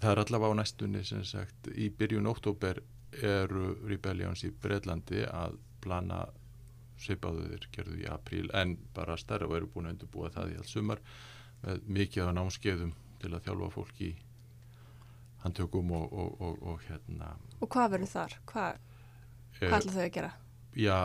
[0.00, 2.80] það er allavega á næstunni sem sagt, í byrjun óttúber
[3.12, 6.24] eru Rebellions í Breitlandi að plana
[7.02, 10.58] svipaðu þeir gerðu í apríl en bara starra og eru búin að undirbúa það í
[10.60, 11.02] alls sumar
[11.62, 14.12] með mikið af námskeiðum til að þjálfa fólk í
[15.42, 18.38] handtökum og, og, og, og hérna Og hvað verður þar?
[18.46, 18.80] Hvað,
[19.58, 20.32] hvað ætla þau að gera?
[20.76, 20.96] Já,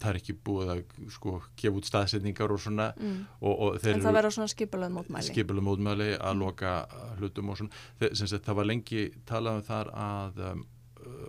[0.00, 0.80] það er ekki búið að
[1.14, 3.26] sko gefa út staðsetningar og svona Mm.
[3.40, 5.28] og, og þeir En það verður svona skipulöð mótmæli.
[5.30, 6.72] skipulum mótmæli að loka
[7.18, 10.64] hlutum og svona Þeir, sagt, það var lengi talað um þar að um,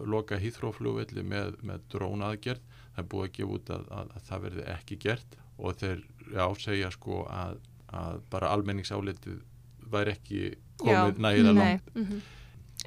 [0.05, 2.61] loka hýþróflugvelli með, með drón aðgerð
[2.95, 6.01] það er búið að gefa út að, að, að það verði ekki gert og þeir
[6.47, 7.59] ásegja sko að,
[7.93, 9.37] að bara almenningsálitið
[9.87, 10.41] væri ekki
[10.81, 11.61] komið nægilega nei.
[11.77, 12.21] langt Mm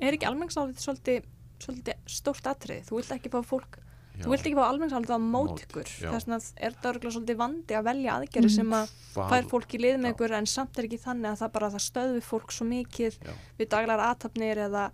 [0.00, 1.24] Er ekki almenningsálitið svolítið,
[1.60, 2.84] svolítið stórt atrið?
[2.88, 3.74] Þú vilt ekki fá fólk,
[4.20, 5.90] Já, þú vilt ekki fá almenningsálitið á mót ykkur.
[5.96, 8.56] Þess vegna er það örgulega svolítið vandi að velja aðgerði Mm.
[8.60, 11.38] sem að hvað- fær fólk í lið með ykkur en samt er ekki þannig að
[11.40, 13.32] það bara það stöðvi fólk svo mikið Já.
[13.58, 14.90] við daglegar aðtapnir eða,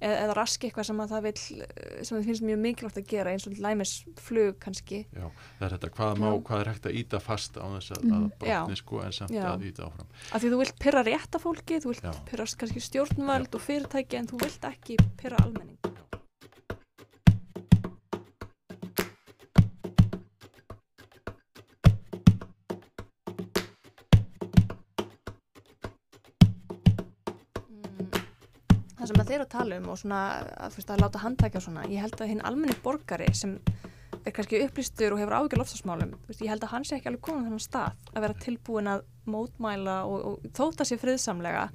[0.00, 1.36] eða, eða raski eitthvað sem að það vil
[2.06, 5.06] sem það finnst mjög mikilvægt að gera eins og læmis flug kannski.
[5.12, 5.26] Já,
[5.60, 8.24] það er þetta hvað, má, hvað er hægt að íta fast á þess að, Mhm.
[8.24, 10.06] að brotni sko en samt að íta áfram.
[10.32, 14.26] Af því þú vilt pyrra rétta fólki þú vilt pyrra kannski stjórnvöld og fyrirtæki en
[14.26, 15.76] þú vilt ekki pyrra almenning
[29.30, 30.20] þeir eru að tala um og svona
[30.58, 33.56] að, veist, að láta handtækja svona ég held að hinn almenni borgari sem
[34.26, 37.46] er kannski upplýstur og hefur áhyggjur lofstafsmálum ég held að hann sé ekki alveg komin
[37.46, 41.68] á þennan stað að vera tilbúin að mótmæla og, og þóta sér friðsamlega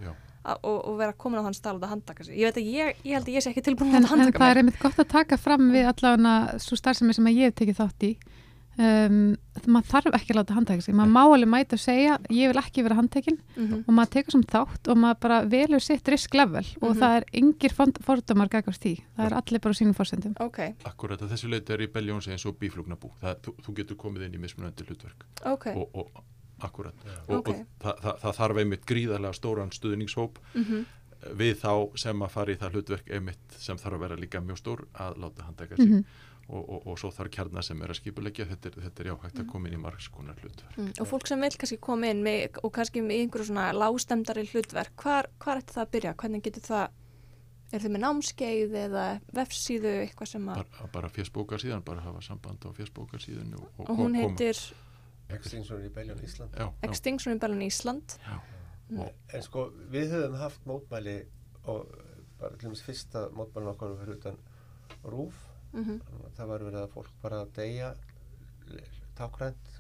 [0.46, 2.38] að, og, og vera komin á þann stað og að handtaka sig.
[2.38, 4.38] Ég veit að ég, ég held að ég sé ekki tilbúin en, að en handtaka
[4.38, 4.52] það mig.
[4.52, 7.80] er einmitt gott að taka fram við allavega svo starfsemi sem að ég hef tekið
[7.80, 8.12] þátt í.
[8.76, 9.20] Um,
[9.68, 10.96] maður þarf ekki að láta handtækja sig.
[10.96, 13.40] Maður má alveg mæta að segja ég vil ekki vera handtekinn.
[13.56, 13.84] Mm -hmm.
[13.88, 17.00] og maður tekur sem þátt og maður bara velur sitt risk level og Mhm.
[17.02, 17.72] það er yngir
[18.04, 21.80] fordómar gagvart því, það er allir bara sínum fórsendum ok, akkurat að þessu leiti er
[21.82, 25.26] í Beljóns eins og bíflugnabú það, þú, þú getur komið inn í mismunandi hlutverk.
[25.46, 25.68] Ok.
[25.76, 26.12] Og, og
[26.62, 26.94] akkurat.
[27.28, 27.50] Og, Ok.
[27.50, 30.86] og það, það, það þarf einmitt gríðarlega stóran stuðningshóp mm
[31.36, 34.58] við þá sem að fara í það hlutverk einmitt sem þarf að vera líka mjög
[34.58, 35.86] stór að láta handtaka sig.
[35.90, 36.06] Mm
[36.50, 39.16] og, og, og svo þarf kjarnar sem er að skipulegja þetta er, þetta er já
[39.24, 40.92] hægt að koma inn í margskonar hlutverk Mm.
[41.02, 44.96] og fólk sem vil kannski koma inn með, og kannski með einhverju svona lágstemdari hlutverk
[45.02, 46.14] hvar, hvar ætti það að byrja?
[46.22, 46.88] hvernig getur það
[47.74, 52.22] er þið með námskeið eða vefsíðu eitthvað sem að bara, bara fjöspókar síðan, bara hafa
[52.22, 54.60] samband á fjöspókar síðan og, og, og hún koma- heitir
[55.34, 56.52] Extinction Rebellion Ísland.
[56.54, 58.40] já, já, Extinction Rebellion Ísland já,
[58.86, 59.10] Mm.
[59.34, 61.26] En sko, við höfum haft mótmæli
[61.66, 61.88] og
[62.38, 64.36] bara til dæmis fyrsta mótmælin okkar fyrir utan
[65.04, 65.34] rúf.
[65.76, 66.02] Mm
[66.36, 67.94] Það var verið að fólk bara að deyja
[69.18, 69.72] tákrænt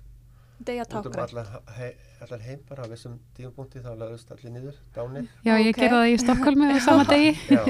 [0.65, 1.89] Deja út um Tákræn allan, he,
[2.23, 5.27] allan heim bara á vissum tíumbúndi þá laðust allir niður, dánir.
[5.43, 5.81] Já, ég Ok.
[5.81, 7.63] gerði það í Stokkólmi á sama degi Já,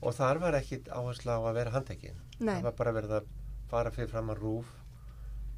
[0.00, 3.26] og þar var ekkit áhersla á að vera handtekinn Nei, það var bara verið að
[3.68, 4.70] fara fyrir fram að rúf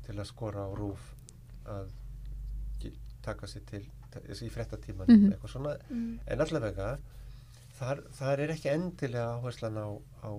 [0.07, 1.05] til að skora á rúf
[1.71, 1.93] að
[3.23, 3.85] taka sér til
[4.43, 5.31] í frettatíman Mhm.
[5.33, 6.19] eitthvað svona mm.
[6.27, 6.89] en allavega
[7.79, 9.89] þar, þar er ekki endilega áherslan á,
[10.27, 10.31] á,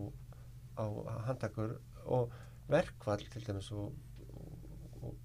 [0.78, 0.86] á
[1.28, 2.32] handtakur og
[2.69, 3.93] verkvall til dæmis og,
[4.34, 5.15] og, og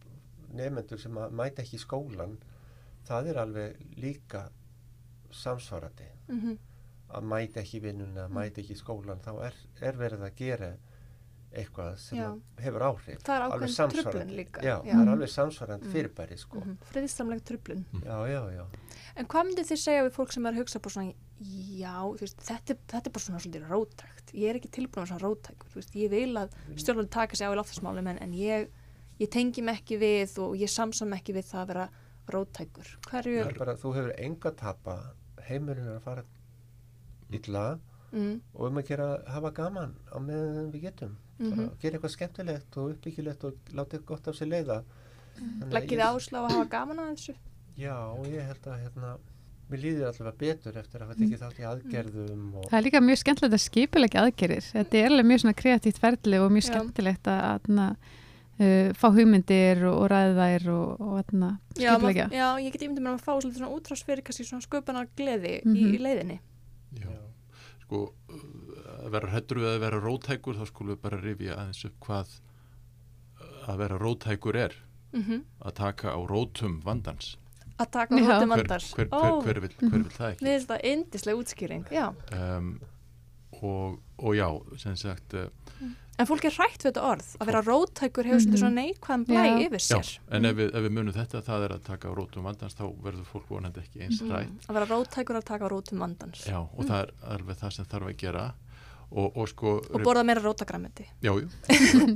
[0.54, 2.38] nefnendur sem að mæta ekki í skólan
[3.08, 4.48] það er alveg líka
[5.30, 6.58] samsvarandi Mm
[7.08, 10.66] að mæta ekki vinnuna, að mæta ekki í skólan þá er, er verið að gera
[11.56, 12.26] eitthvað sem Já.
[12.60, 14.10] hefur áhrif Það er Alveg ákveðin samsvarandi.
[14.12, 14.60] truflun líka.
[14.60, 14.92] já, Já.
[14.92, 15.92] það er alveg samsvarandi Mm.
[15.94, 16.58] fyrirbæri sko.
[16.60, 16.76] -hmm.
[16.90, 17.84] Friðistamleg tröflun.
[18.04, 18.64] já, já, já
[19.16, 22.40] En hvað myndið þið segja við fólk sem er að hugsa bara svona, já, veist,
[22.42, 24.32] þetta, þetta er bara svona svolítið rótækt.
[24.34, 27.46] Ég er ekki tilbúin að svona rótækur, þú veist, ég vil að stjórnvöld taka sig
[27.46, 28.68] á í loftasmálum en, en ég,
[29.20, 31.86] ég tengi mig ekki við og ég samsam ekki við það að vera
[32.34, 32.90] rótækur.
[33.08, 34.96] Hverju, er bara, þú hefur enga tapa
[35.48, 36.24] heimurinn er að fara
[37.30, 37.62] illa
[38.12, 41.74] mm, og um að gera, hafa gaman á meðan við getum bara Mhm.
[41.78, 44.78] gera eitthvað skemmtilegt og uppbyggilegt og láta eitthvað gott af sér leiða
[45.38, 47.34] að leggið ég- þið áslá að hafa gaman að þessu?
[47.78, 47.94] Já,
[48.26, 49.10] ég held að hérna,
[49.70, 53.00] mér líður allavega betur eftir að hafa tekið þátt í aðgerðum og Það er líka
[53.04, 54.64] mjög skemmtilegt að skipulegja aðgerir.
[54.72, 56.70] Þetta er alveg mjög svona kreatíft ferli og mjög Já.
[56.72, 57.68] skemmtilegt að, að
[58.58, 62.26] uh, fá hugmyndir og, og ræða þær og, og að Já, skipulegja.
[62.28, 64.66] maður- já, ég get ímyndið mér að maður fá svolítið svona útrás fyrir kannski svona
[64.66, 65.94] sköpunar gleði í, Mhm.
[65.94, 66.38] í leiðinni.
[66.98, 67.12] Já,
[67.84, 68.44] sko uh,
[69.04, 72.32] að vera hrættur við að vera rótækur þá skulum við bara rifja aðeins upp hvað
[73.40, 74.74] uh, að vera rótækur er
[75.12, 77.36] Mm að taka á rótum vandans
[77.78, 78.26] Að taka á Já.
[78.26, 78.88] hóttum hver, vandars.
[78.94, 82.06] hver, hver, Ó, hver, vill, hver vill það ekki finnst það yndislega útskýring, já.
[82.34, 82.80] um,
[83.62, 84.48] og, og já
[84.78, 85.48] sem sagt uh,
[86.18, 88.58] En fólk er hrætt við þetta orð, að vera rótækur hefur svolítið Mhm.
[88.58, 89.58] svona neikvæðan blæ Já.
[89.68, 90.18] yfir já, sér.
[90.34, 92.82] en ef við, ef við munum þetta það er að taka á rótum vandans þá
[93.04, 94.30] verður fólk vonandi ekki eins Mm.
[94.32, 96.42] hrætt Að vera rótækur að taka á rótum vandans.
[96.44, 98.44] já, og það er alveg það sem þarf að gera
[99.12, 101.06] og, og sko Og borða meira rótagræmiti.
[101.22, 101.48] Já, jú,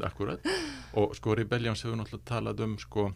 [0.03, 0.41] akkurat
[0.99, 3.13] og sko Rebellions hefur náttúrulega talað um sko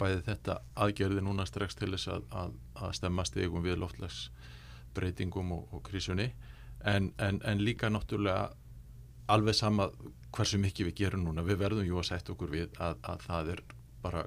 [0.00, 5.68] bæði þetta aðgerði núna strax til þess að, að, að stemma stegum við loftlagsbreytingum og,
[5.76, 6.30] og krísunni.
[6.80, 8.50] En, en, en líka náttúrulega
[9.30, 9.90] alveg sama
[10.34, 13.50] hversu mikið við gerum núna, við verðum jú að setja okkur við að, að það
[13.54, 13.62] er
[14.02, 14.24] bara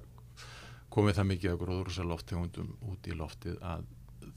[0.93, 3.86] komið það mikið að gróðurúsa lofttegundum út í loftið að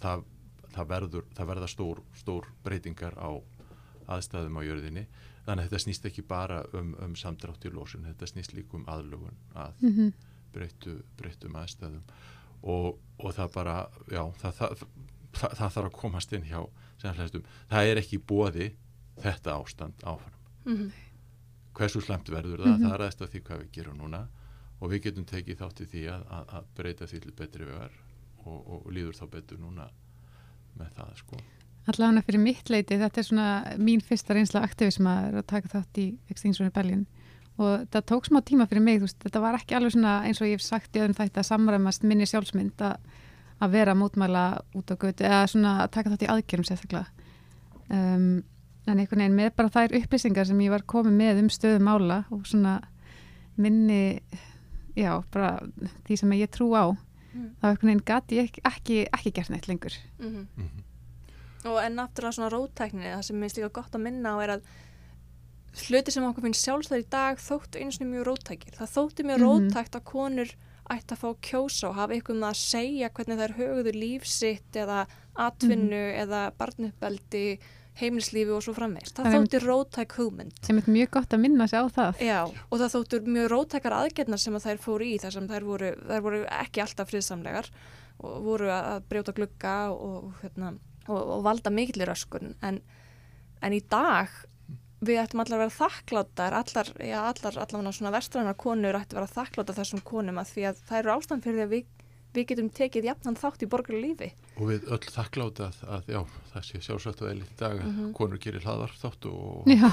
[0.03, 0.24] það,
[0.72, 3.30] það, verður, það verða stór, stór breytingar á
[4.16, 5.05] aðstæðum á jörðinni.
[5.47, 8.87] Þannig að þetta snýst ekki bara um, um samdrátt í lósun, þetta snýst líka um
[8.91, 10.14] aðlugun að Mhm.
[10.57, 12.03] Breyttu, breyttum aðstæðum.
[12.67, 13.77] Og, og það bara,
[14.11, 14.85] já, það, það,
[15.37, 16.63] það, það þarf að komast inn hjá
[17.03, 18.71] sem flestum, það er ekki bóði
[19.23, 20.41] þetta ástand áfram.
[20.67, 20.87] Mm
[21.77, 22.85] hversu slemt verður það, Mhm.
[22.87, 24.21] það er aðeins að því hvað við gerum núna.
[24.81, 27.93] Og við getum tekið þátt í því að, að, að breyta því til betri vegar
[28.47, 29.85] og, og, og líður þá betur núna
[30.81, 31.37] með það sko.
[31.93, 36.01] Allavega fyrir mitt leiti, þetta er svona mín fyrsta reynsla aktivisma er að taka þátt
[36.01, 37.05] í Extinction Rebellion
[37.57, 40.41] og það tók smá tíma fyrir mig, þú veist, þetta var ekki alveg svona eins
[40.43, 42.99] og ég hef sagt í öðrum þætti að samræmast minni sjálfsmynd að,
[43.65, 44.43] að vera mótmæla
[44.77, 47.07] út á götu eða svona að taka þátt í aðgerðum sérstaklega.
[47.87, 48.45] Um,
[48.87, 52.21] en einhvern veginn með bara þær upplýsingar sem ég var komið með um stöðu mála
[52.35, 52.77] og svona
[53.57, 54.21] minni,
[54.99, 55.57] já, bara
[56.07, 56.93] því sem ég trú á,
[57.37, 57.51] Mm.
[57.61, 59.93] þá einhvern veginn gati ég ekki, ekki, ekki gert neitt lengur.
[60.19, 60.47] -hmm.
[60.57, 60.85] Mm
[61.67, 64.63] Og en náttúrulega svona rótækninni, það sem minnst líka gott að minna á er að
[65.87, 68.77] hluti sem okkur finnst sjálfstæður í dag þóttu einu sinni mjög rótækir.
[68.79, 69.47] Það þótti mjög Mhm.
[69.47, 70.51] rótækt að konur
[70.91, 75.07] ætti að fá kjósa og hafa um það að segja hvernig þær höfðu lífsitt eða
[75.37, 77.59] atvinnu eða barnuppeldi,
[77.97, 79.14] heimilislífi og svo framvegst.
[79.16, 80.53] Það Það er þótti rótæk hugmynd.
[80.62, 82.18] sem er mjög gott að minna sig á það.
[82.20, 85.64] Já, og það þóttur mjög rótækar aðgerðnar sem að þær fóru í þar sem þær
[85.64, 87.70] voru, þær voru ekki alltaf friðsamlegar
[88.20, 90.74] og voru að brjóta glugga og, og, hérna,
[91.09, 92.81] og, og valda mikillir öskun en,
[93.62, 94.29] en í dag
[95.09, 99.23] við ættum allar að vera þakkláttar allar, já, allar, allar svona vestrænar konur ættum að
[99.23, 101.87] vera þakkláttar þessum konum að því að það eru ástand fyrir því að við,
[102.37, 104.31] við getum tekið jafnan þátt í borgarlífi lífi.
[104.57, 106.21] Og við öll þakkláta að, að já,
[106.53, 108.13] það sé sjálfsagt og í dag að Mhm.
[108.17, 109.89] konur gerir hlaðar þáttu og Já,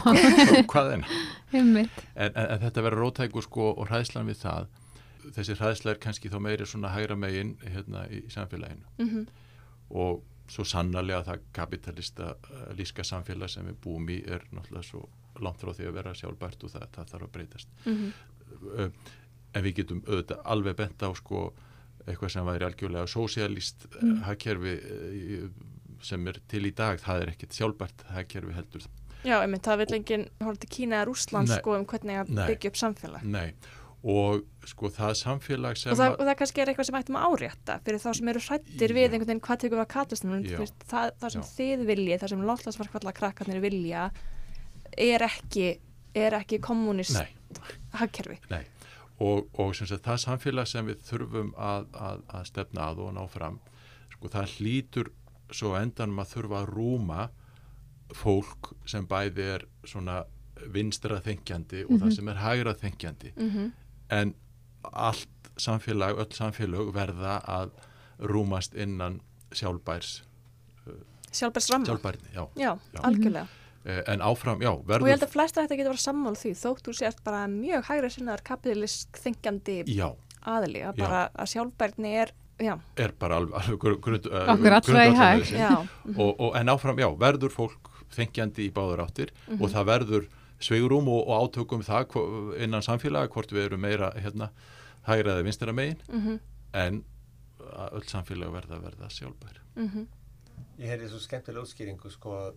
[0.68, 1.06] hvað, en
[1.54, 4.68] en, en, en þetta verður rótækur sko og hræðslan við það
[5.32, 8.84] þessi hræðsla er kannski þá meiri svona hægra megin hérna í samfélaginu.
[9.00, 9.26] Mm -hmm.
[9.90, 15.06] og svo sannarlega það kapitalista uh, líska samfélag sem við búum í er náttúrulega svo
[15.42, 18.90] langt frá því að vera sjálfbært og það, það þarf að breytast uh,
[19.54, 21.44] en við getum auðvitað alveg bent á sko
[22.04, 24.10] eitthvað sem væri algjörlega sósialist mm.
[24.10, 24.18] Mm.
[24.28, 24.74] hagkerfi
[26.04, 28.90] sem er til í dag, það er ekkit sjálfbært hagkerfi heldur
[29.24, 31.60] Já, einmitt, það vil enginn horfa til Kína eða Rússland Nei.
[31.62, 32.44] sko um hvernig að Nei.
[32.52, 33.46] byggja upp samfélag Nei,
[34.04, 37.16] og sko það samfélag sem og það, að- og það kannski er eitthvað sem ættum
[37.16, 38.96] að árétta fyrir þá sem eru hrættir Já.
[38.98, 39.94] við einhvern veginn hvað tekur við að
[40.52, 40.58] Já.
[40.92, 41.50] það, það sem Já.
[41.58, 44.12] þið viljið, það sem loftlagsvarkvalla krakkarnir vilja
[44.98, 45.80] er ekki
[46.14, 47.18] er ekki kommunist
[47.94, 48.66] hagkerfi Nei,
[49.20, 53.24] og, og sagt, það samfélag sem við þurfum að, að, að stefna að og ná
[53.32, 53.60] fram,
[54.12, 55.12] sko það hlýtur
[55.54, 57.30] svo á endanum að þurfa að rúma
[58.14, 60.24] fólk sem bæði er svona
[60.74, 63.72] vinstra þengjandi og það sem er hægra þengjandi mm -hmm.
[64.14, 64.34] En
[64.92, 67.74] allt samfélag, öll samfélag verða að
[68.30, 69.20] rúmast innan
[69.54, 70.22] sjálfbærs,
[71.34, 71.86] sjálfbærs ramma?
[71.90, 72.48] sjálfbærni, já.
[72.56, 73.00] já, Já.
[73.04, 73.48] algjörlega.
[73.86, 76.40] Eh, En áfram, já, og ég verður, held að flesta þetta getur að vera sammála
[76.40, 80.08] því þótt þú sért bara mjög hægra sinnaðar kapitalisk þengjandi já,
[80.48, 82.32] aðili að að sjálfbærni er
[82.64, 85.44] já, er bara alveg, alveg grund, grund, Okkur allra í hag.
[85.52, 85.74] já,
[86.16, 90.30] og, og, en áfram, já, verður fólk þengjandi í báður áttir og það verður
[90.64, 92.18] sveigurum og, og átökum það
[92.64, 94.50] innan samfélaga, hvort við erum meira hérna,
[95.08, 96.40] hægra eða vinstara megin mhm,
[96.74, 97.02] en
[97.64, 99.64] að öll samfélag verða að verða sjálfbær.
[99.80, 100.08] Mhm,
[100.78, 102.56] Ég heyrði svo skemmtilega útskýringu sko að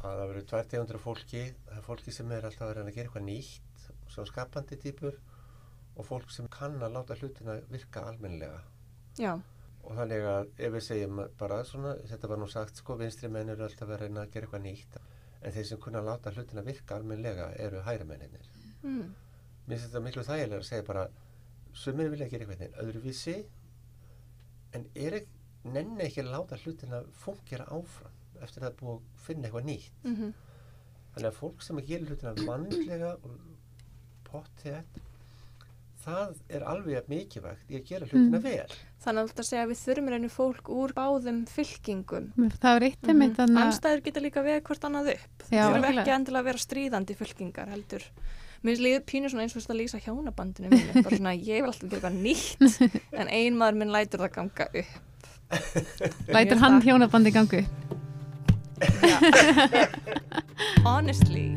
[0.00, 1.42] að það verður tvær tegundur af fólki.
[1.66, 5.18] Það er fólki sem er alltaf að reyna að gera eitthvað nýtt svo skapandi týpur
[6.00, 8.62] og fólk sem kann að láta hlutina virka almennilega.
[9.20, 9.34] Já,
[9.84, 13.52] og þannig að ef við segjum bara svona, þetta var nú sagt sko, vinstri menn
[13.52, 14.98] eru alltaf að reyna að gera eitthvað nýtt
[15.40, 18.46] en þeir sem kunna að láta hlutina virka almennilega eru hæra menninir
[18.82, 19.10] mm,
[19.66, 21.04] Mér finnst þetta miklu þægilega að segja bara
[21.76, 23.36] sumir vilja gera eitthvað einn öðruvísi
[24.76, 25.36] en er ekki,
[25.70, 29.98] nenni ekki að láta hlutina fungera áfram eftir að það búið að finna eitthvað nýtt.
[30.08, 30.30] Mhm,
[31.14, 33.38] þannig að fólk sem að gera hlutina vandlega og
[34.30, 34.78] pottið
[36.04, 38.42] það er alveg mikilvægt í að gera hlutina Mm.
[38.42, 38.72] vel
[39.04, 42.26] þannig að þetta segja að við þurfum reynu fólk úr báðum fylkingum
[42.60, 43.36] það var eitt einmitt Mhm.
[43.40, 45.44] þannig að Anstæður geta líka við hvort annað upp.
[45.50, 48.02] Já, Það þurfum ekki endilega að vera stríðandi fylkingar heldur.
[48.62, 51.02] Mér líður pínu svona eins og þetta að lýsa hjónabandinu mínu.
[51.02, 54.66] Bara svona, ég vil alltaf gera eitthvað nýtt, en ein maður minn lætur það ganga
[54.82, 54.92] upp.
[56.36, 57.64] lætur hann hjónabandi gangu
[59.02, 59.16] Já.
[60.84, 61.56] Honestly,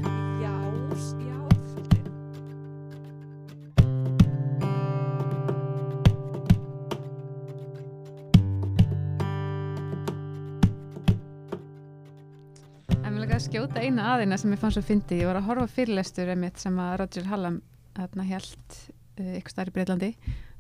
[13.43, 15.17] skjóta eina aðeina sem ég fann svo fyndi.
[15.19, 17.57] Ég var að horfa fyrirlestur einmitt sem að Roger Hallam
[17.97, 18.75] hérna held
[19.19, 20.11] uh, ykkur starf í Breitlandi.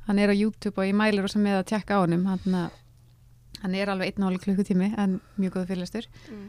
[0.07, 2.25] Hann er á YouTube og ég mælir rosa með að tjekka á honum.
[2.27, 2.57] Hann,
[3.61, 6.09] hann er alveg einn og alveg klukkutími en mjög góð fyrirlestur.
[6.27, 6.43] Mm.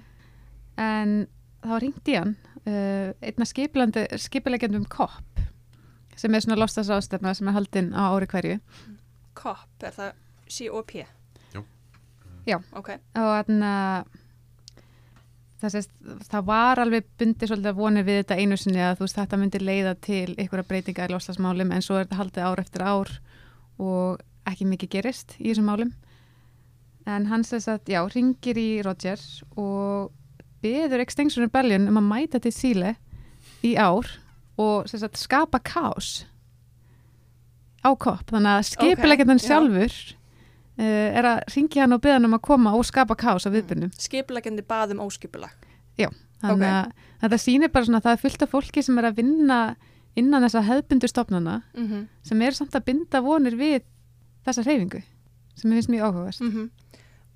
[0.83, 1.15] En
[1.63, 5.45] þá ringdi hann uh, einna skipilegjandum KOP
[6.19, 8.59] sem er svona lostasráðstefna sem er haldinn á ári hverju.
[9.39, 10.13] COP, er það
[10.51, 11.07] C-O-P?
[11.55, 11.65] Jú.
[12.51, 12.59] Já.
[12.75, 12.97] Ok.
[13.15, 13.73] og þarna
[14.03, 14.21] það,
[15.73, 15.91] sést,
[16.29, 19.39] það var alveg bundið svolítið að vonir við þetta einu sinni að þú veist þetta
[19.41, 23.13] myndi leiða til einhverja breytinga í loslasmálum en svo er þetta haldið ár eftir ár
[23.83, 25.95] og ekki mikið gerist í þessum málum
[27.09, 29.21] en hann sést að já, ringir í Roger
[29.61, 30.13] og
[30.65, 32.95] beður Extinction Rebellion um að mæta til Síle
[33.65, 34.09] í ár
[34.61, 36.25] og sést að skapa kás
[37.85, 39.47] á kopp þannig að skipulegjandinn já.
[39.49, 40.24] sjálfur uh,
[40.83, 43.93] er að ringi hann og beða hann um að koma og skapa kás á viðbyrnum.
[43.99, 45.53] Skipulegjandi baðum óskipulag.
[46.45, 46.61] Þannig Ok.
[46.69, 49.59] að þetta sýnir bara svona að það er fullt af fólki sem er að vinna
[50.17, 52.07] innan þessa hefðbundu stofnana Mm -hmm.
[52.23, 53.83] sem er samt að binda vonir við
[54.47, 55.03] þessa hreyfingu
[55.57, 56.41] sem ég finnst mjög áhugavert.
[56.41, 56.71] Mhm.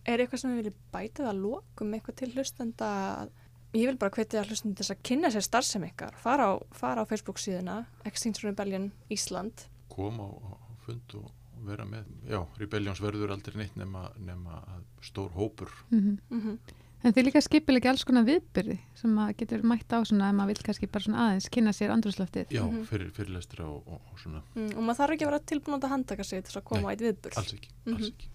[0.04, 3.28] Er eitthvað sem við viljum bæta við að lokum eitthvað til hlustenda
[3.74, 7.06] ég vil bara hvetja hlustenda þess að kynna sér starfsem ykkar fara á, fara á
[7.08, 9.52] Facebook síðuna Extinction Rebellion Ísland
[9.88, 11.30] koma á, á fund og
[11.66, 15.70] vera með, já, Rebellions verður aldrei neitt nema, nema að stór hópur.
[15.90, 16.58] Mm mm
[17.04, 20.48] En þið líka skipilegja alls konar viðbyrði sem maður getur mætt á svona ef maður
[20.50, 22.48] vil kannski bara svona aðeins kynna sér andrúslöftið.
[22.50, 22.82] já, Mhm.
[22.90, 25.88] fyrir, fyrirlestra og, og, og svona, mm, og maður þarf ekki að vera tilbúin að
[25.92, 27.36] handtaka sig til þess að koma á eitt viðburð.
[27.38, 28.10] alls ekki, alls Mhm.
[28.10, 28.28] ekki.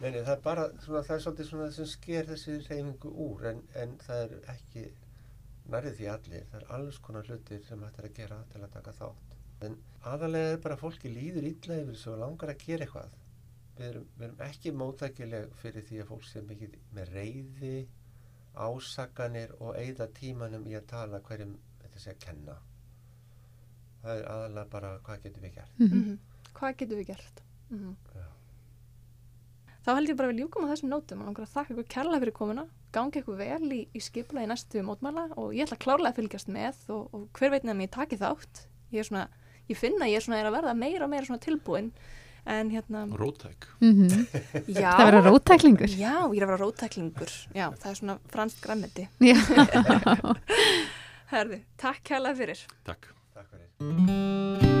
[0.00, 3.44] Nei, nei, það er bara, svona, það er svolítið svona sem sker þessi reyningu úr
[3.50, 4.86] en, en það er ekki
[5.68, 8.70] nærið því allir, það er alls konar hlutir sem hægt er að gera til að
[8.70, 9.25] taka þátt
[9.64, 9.76] en
[10.06, 13.14] aðalega er bara fólki líður illa yfir þessu og langar að gera eitthvað.
[13.76, 17.74] Við erum, við erum ekki móttækileg fyrir því að fólk sé mikið með reyði
[18.56, 22.54] ásakanir og eigða tímanum í að tala hverjum þetta sé að kenna.
[24.02, 25.78] Það er aðalega bara hvað getum við gert.
[25.78, 26.18] Mm Mhm.
[26.56, 27.42] Hvað getum við gert?
[27.70, 28.24] Mm Já.
[29.86, 32.20] Þá held ég bara við ljúkum á þessum nótum og langar að þakka ykkur kærlega
[32.24, 32.64] fyrir komuna.
[32.92, 36.48] Gangi ykkur vel í, í skipula í næstu mótmæla og ég ætla klárlega að fylgjast
[36.48, 38.66] með og, og hver veit nefnum ég taki þátt.
[38.90, 39.28] Ég er svona,
[39.68, 41.90] ég finna ég er svona að verða meira og meira svona tilbúin
[42.46, 44.26] en hérna, Rótæk, -hmm.
[44.80, 44.92] já.
[44.94, 45.88] Það verður rótæklingur.
[45.88, 49.36] Já, ég er að vera rótæklingur Já, það er svona fransk græmiti Já.
[51.32, 52.66] Herði, takk kærlega fyrir.
[52.84, 53.10] Takk.
[53.34, 54.75] Takk fyrir